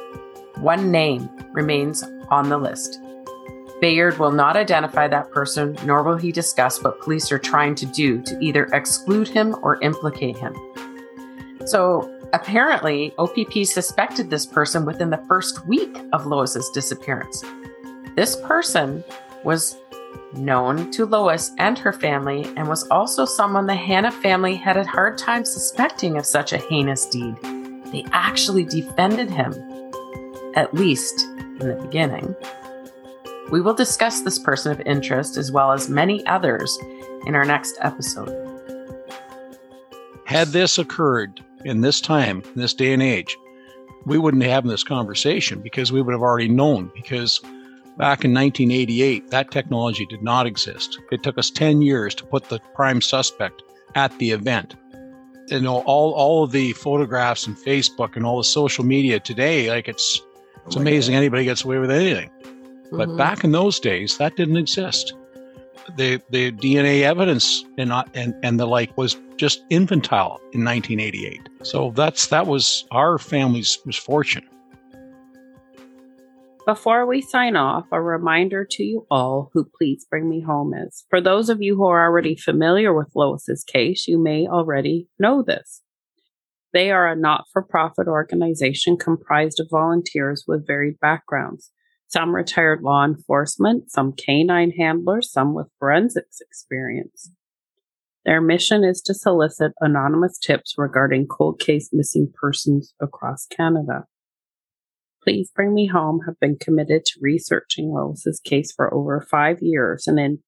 [0.55, 3.01] One name remains on the list.
[3.82, 7.86] Bayard will not identify that person, nor will he discuss what police are trying to
[7.86, 10.55] do to either exclude him or implicate him.
[11.65, 17.43] So apparently, OPP suspected this person within the first week of Lois's disappearance.
[18.15, 19.03] This person
[19.43, 19.77] was
[20.34, 24.86] known to Lois and her family and was also someone the Hanna family had a
[24.86, 27.36] hard time suspecting of such a heinous deed.
[27.91, 29.53] They actually defended him,
[30.55, 32.36] at least in the beginning.
[33.52, 36.78] We will discuss this person of interest as well as many others
[37.26, 38.30] in our next episode.
[40.26, 43.36] Had this occurred in this time, in this day and age,
[44.06, 46.91] we wouldn't have this conversation because we would have already known.
[46.93, 47.39] Because
[47.97, 51.00] back in 1988, that technology did not exist.
[51.12, 53.64] It took us 10 years to put the prime suspect
[53.95, 54.76] at the event.
[55.47, 59.72] You know, all, all of the photographs and Facebook and all the social media today,
[59.72, 60.22] like it's
[60.68, 62.30] it's amazing anybody gets away with anything.
[62.91, 63.17] But Mhm.
[63.17, 65.13] back in those days, that didn't exist.
[65.97, 71.49] The the DNA evidence and and and the like was just infantile in 1988.
[71.63, 74.43] So that's that was our family's misfortune.
[76.65, 81.03] Before we sign off, a reminder to you all who Please Bring Me Home is.
[81.09, 85.41] For those of you who are already familiar with Lois's case, you may already know
[85.41, 85.81] this.
[86.71, 91.71] They are a not for profit organization comprised of volunteers with varied backgrounds.
[92.10, 97.30] Some retired law enforcement, some canine handlers, some with forensics experience.
[98.26, 104.05] Their mission is to solicit anonymous tips regarding cold case missing persons across Canada.
[105.24, 110.07] Please Bring Me Home have been committed to researching Lois's case for over five years,
[110.07, 110.39] and in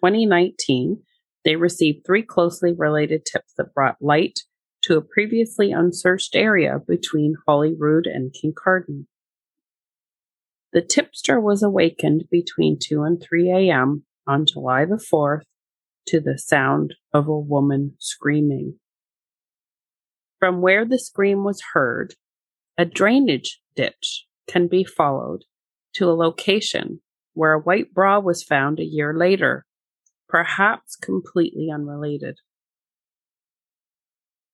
[0.00, 1.02] 2019,
[1.44, 4.40] they received three closely related tips that brought light
[4.84, 9.04] to a previously unsearched area between Holyrood and Kincardine.
[10.72, 14.04] The tipster was awakened between 2 and 3 a.m.
[14.26, 15.42] on July the 4th
[16.06, 18.78] to the sound of a woman screaming.
[20.38, 22.14] From where the scream was heard,
[22.78, 25.44] a drainage ditch can be followed
[25.94, 27.00] to a location
[27.34, 29.66] where a white bra was found a year later,
[30.28, 32.38] perhaps completely unrelated.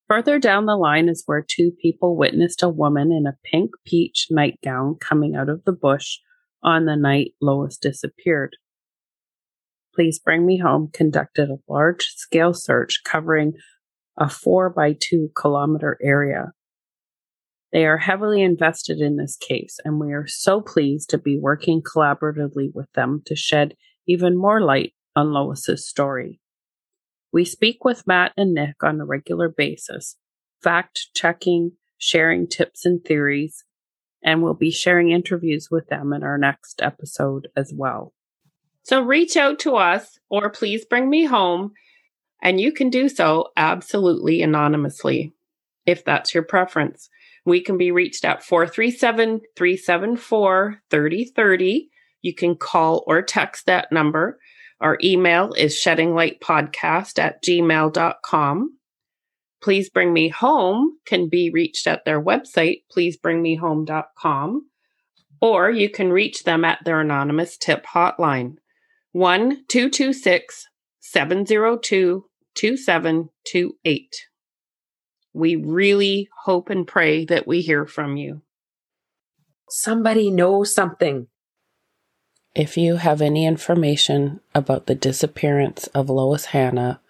[0.09, 4.29] Further down the line is where two people witnessed a woman in a pink peach
[4.31, 6.19] nightgown coming out of the bush
[6.63, 8.57] on the night Lois disappeared.
[9.95, 13.53] Please Bring Me Home conducted a large scale search covering
[14.17, 16.53] a four by two kilometer area.
[17.71, 21.83] They are heavily invested in this case, and we are so pleased to be working
[21.83, 23.75] collaboratively with them to shed
[24.07, 26.41] even more light on Lois's story.
[27.33, 30.17] We speak with Matt and Nick on a regular basis,
[30.63, 33.65] fact checking, sharing tips and theories,
[34.23, 38.15] and we'll be sharing interviews with them in our next episode as well.
[38.83, 41.73] So reach out to us or please bring me home,
[42.43, 45.35] and you can do so absolutely anonymously
[45.85, 47.11] if that's your preference.
[47.45, 51.91] We can be reached at 437 374 3030.
[52.23, 54.39] You can call or text that number.
[54.81, 58.79] Our email is sheddinglightpodcast at gmail.com.
[59.61, 64.69] Please Bring Me Home can be reached at their website, pleasebringmehome.com,
[65.41, 68.57] or you can reach them at their anonymous tip hotline,
[69.13, 70.67] 1 226
[71.01, 72.25] 702
[72.55, 74.27] 2728.
[75.33, 78.43] We really hope and pray that we hear from you.
[79.69, 81.27] Somebody knows something.
[82.59, 87.01] If you have any information about the disappearance of Lois Hanna,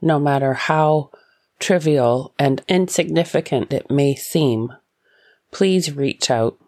[0.00, 1.10] no matter how
[1.58, 4.72] trivial and insignificant it may seem,
[5.50, 6.58] please reach out.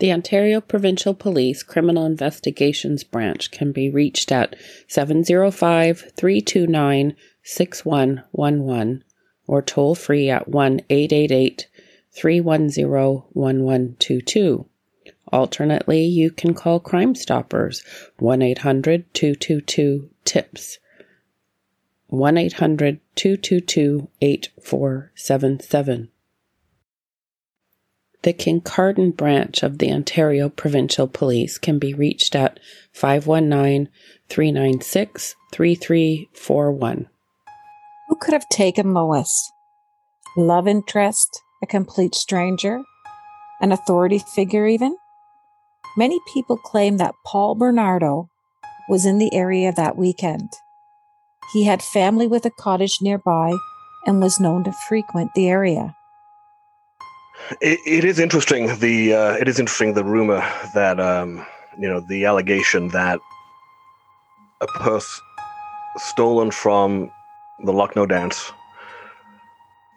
[0.00, 4.54] The Ontario Provincial Police Criminal Investigations Branch can be reached at
[4.86, 9.02] 705 329 6111
[9.46, 11.68] or toll free at 1 888
[12.12, 12.86] 310
[13.32, 14.66] 1122.
[15.32, 17.82] Alternately, you can call Crime Stoppers
[18.18, 20.78] 1 800 222 TIPS.
[22.06, 26.08] 1 800 222 8477.
[28.22, 32.58] The Kincardine branch of the Ontario Provincial Police can be reached at
[32.92, 33.88] 519
[34.28, 37.08] 396 3341.
[38.08, 39.52] Who could have taken Lois?
[40.36, 42.82] Love interest, a complete stranger,
[43.60, 44.96] an authority figure, even?
[45.96, 48.28] Many people claim that Paul Bernardo
[48.88, 50.50] was in the area that weekend.
[51.52, 53.52] He had family with a cottage nearby
[54.06, 55.94] and was known to frequent the area.
[57.60, 58.78] It, it is interesting.
[58.78, 60.40] The uh, it is interesting the rumor
[60.74, 61.46] that um,
[61.78, 63.20] you know the allegation that
[64.60, 65.20] a purse
[65.96, 67.10] stolen from
[67.64, 68.52] the Lucknow dance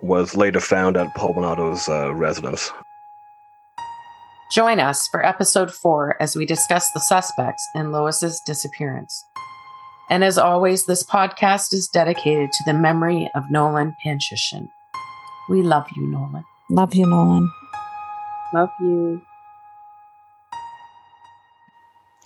[0.01, 2.71] was later found at Paul Bernardo's uh, residence.
[4.51, 9.23] Join us for episode four as we discuss the suspects in Lois's disappearance.
[10.09, 14.67] And as always, this podcast is dedicated to the memory of Nolan Panchishin.
[15.47, 16.43] We love you, Nolan.
[16.69, 17.49] Love you, Nolan.
[18.53, 19.21] Love you.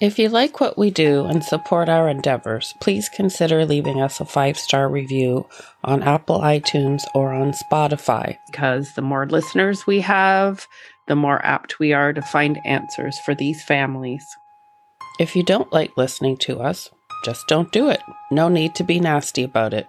[0.01, 4.26] If you like what we do and support our endeavors, please consider leaving us a
[4.26, 5.47] five star review
[5.84, 8.39] on Apple iTunes or on Spotify.
[8.47, 10.67] Because the more listeners we have,
[11.08, 14.36] the more apt we are to find answers for these families.
[15.20, 16.89] If you don't like listening to us,
[17.24, 18.01] just don't do it.
[18.32, 19.88] No need to be nasty about it.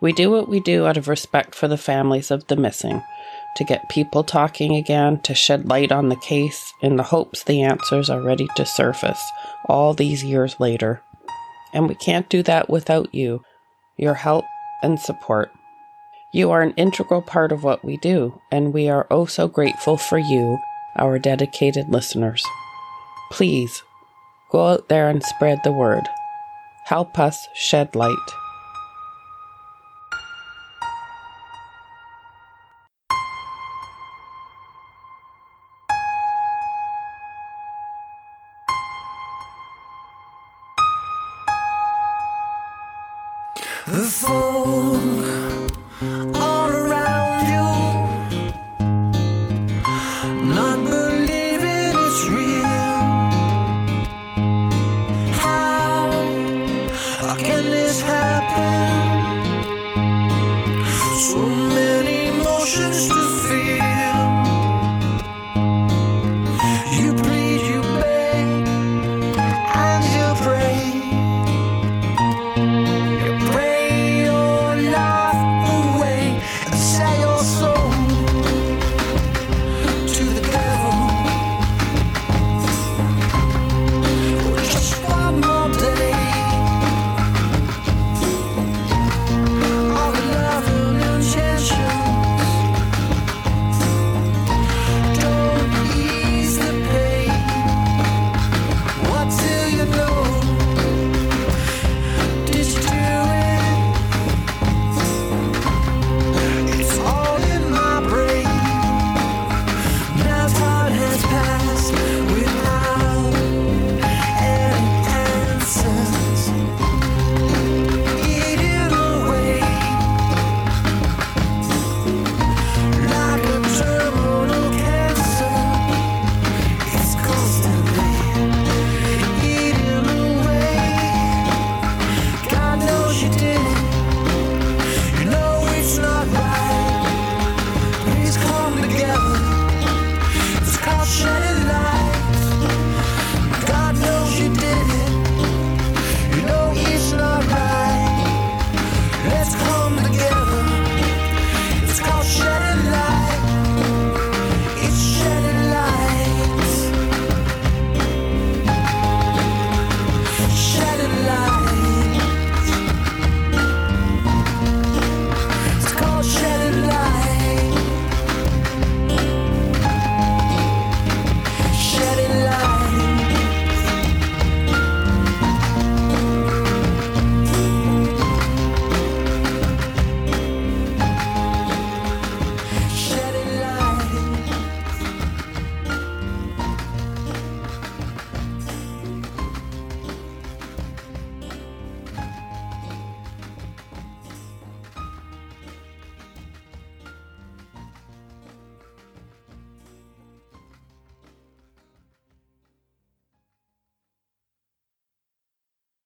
[0.00, 3.02] We do what we do out of respect for the families of the missing
[3.56, 7.62] to get people talking again, to shed light on the case in the hopes the
[7.62, 9.20] answers are ready to surface
[9.64, 11.02] all these years later.
[11.72, 13.42] And we can't do that without you,
[13.96, 14.44] your help
[14.82, 15.50] and support.
[16.38, 19.96] You are an integral part of what we do, and we are oh so grateful
[19.96, 20.60] for you,
[20.94, 22.44] our dedicated listeners.
[23.32, 23.82] Please
[24.48, 26.04] go out there and spread the word.
[26.84, 28.14] Help us shed light.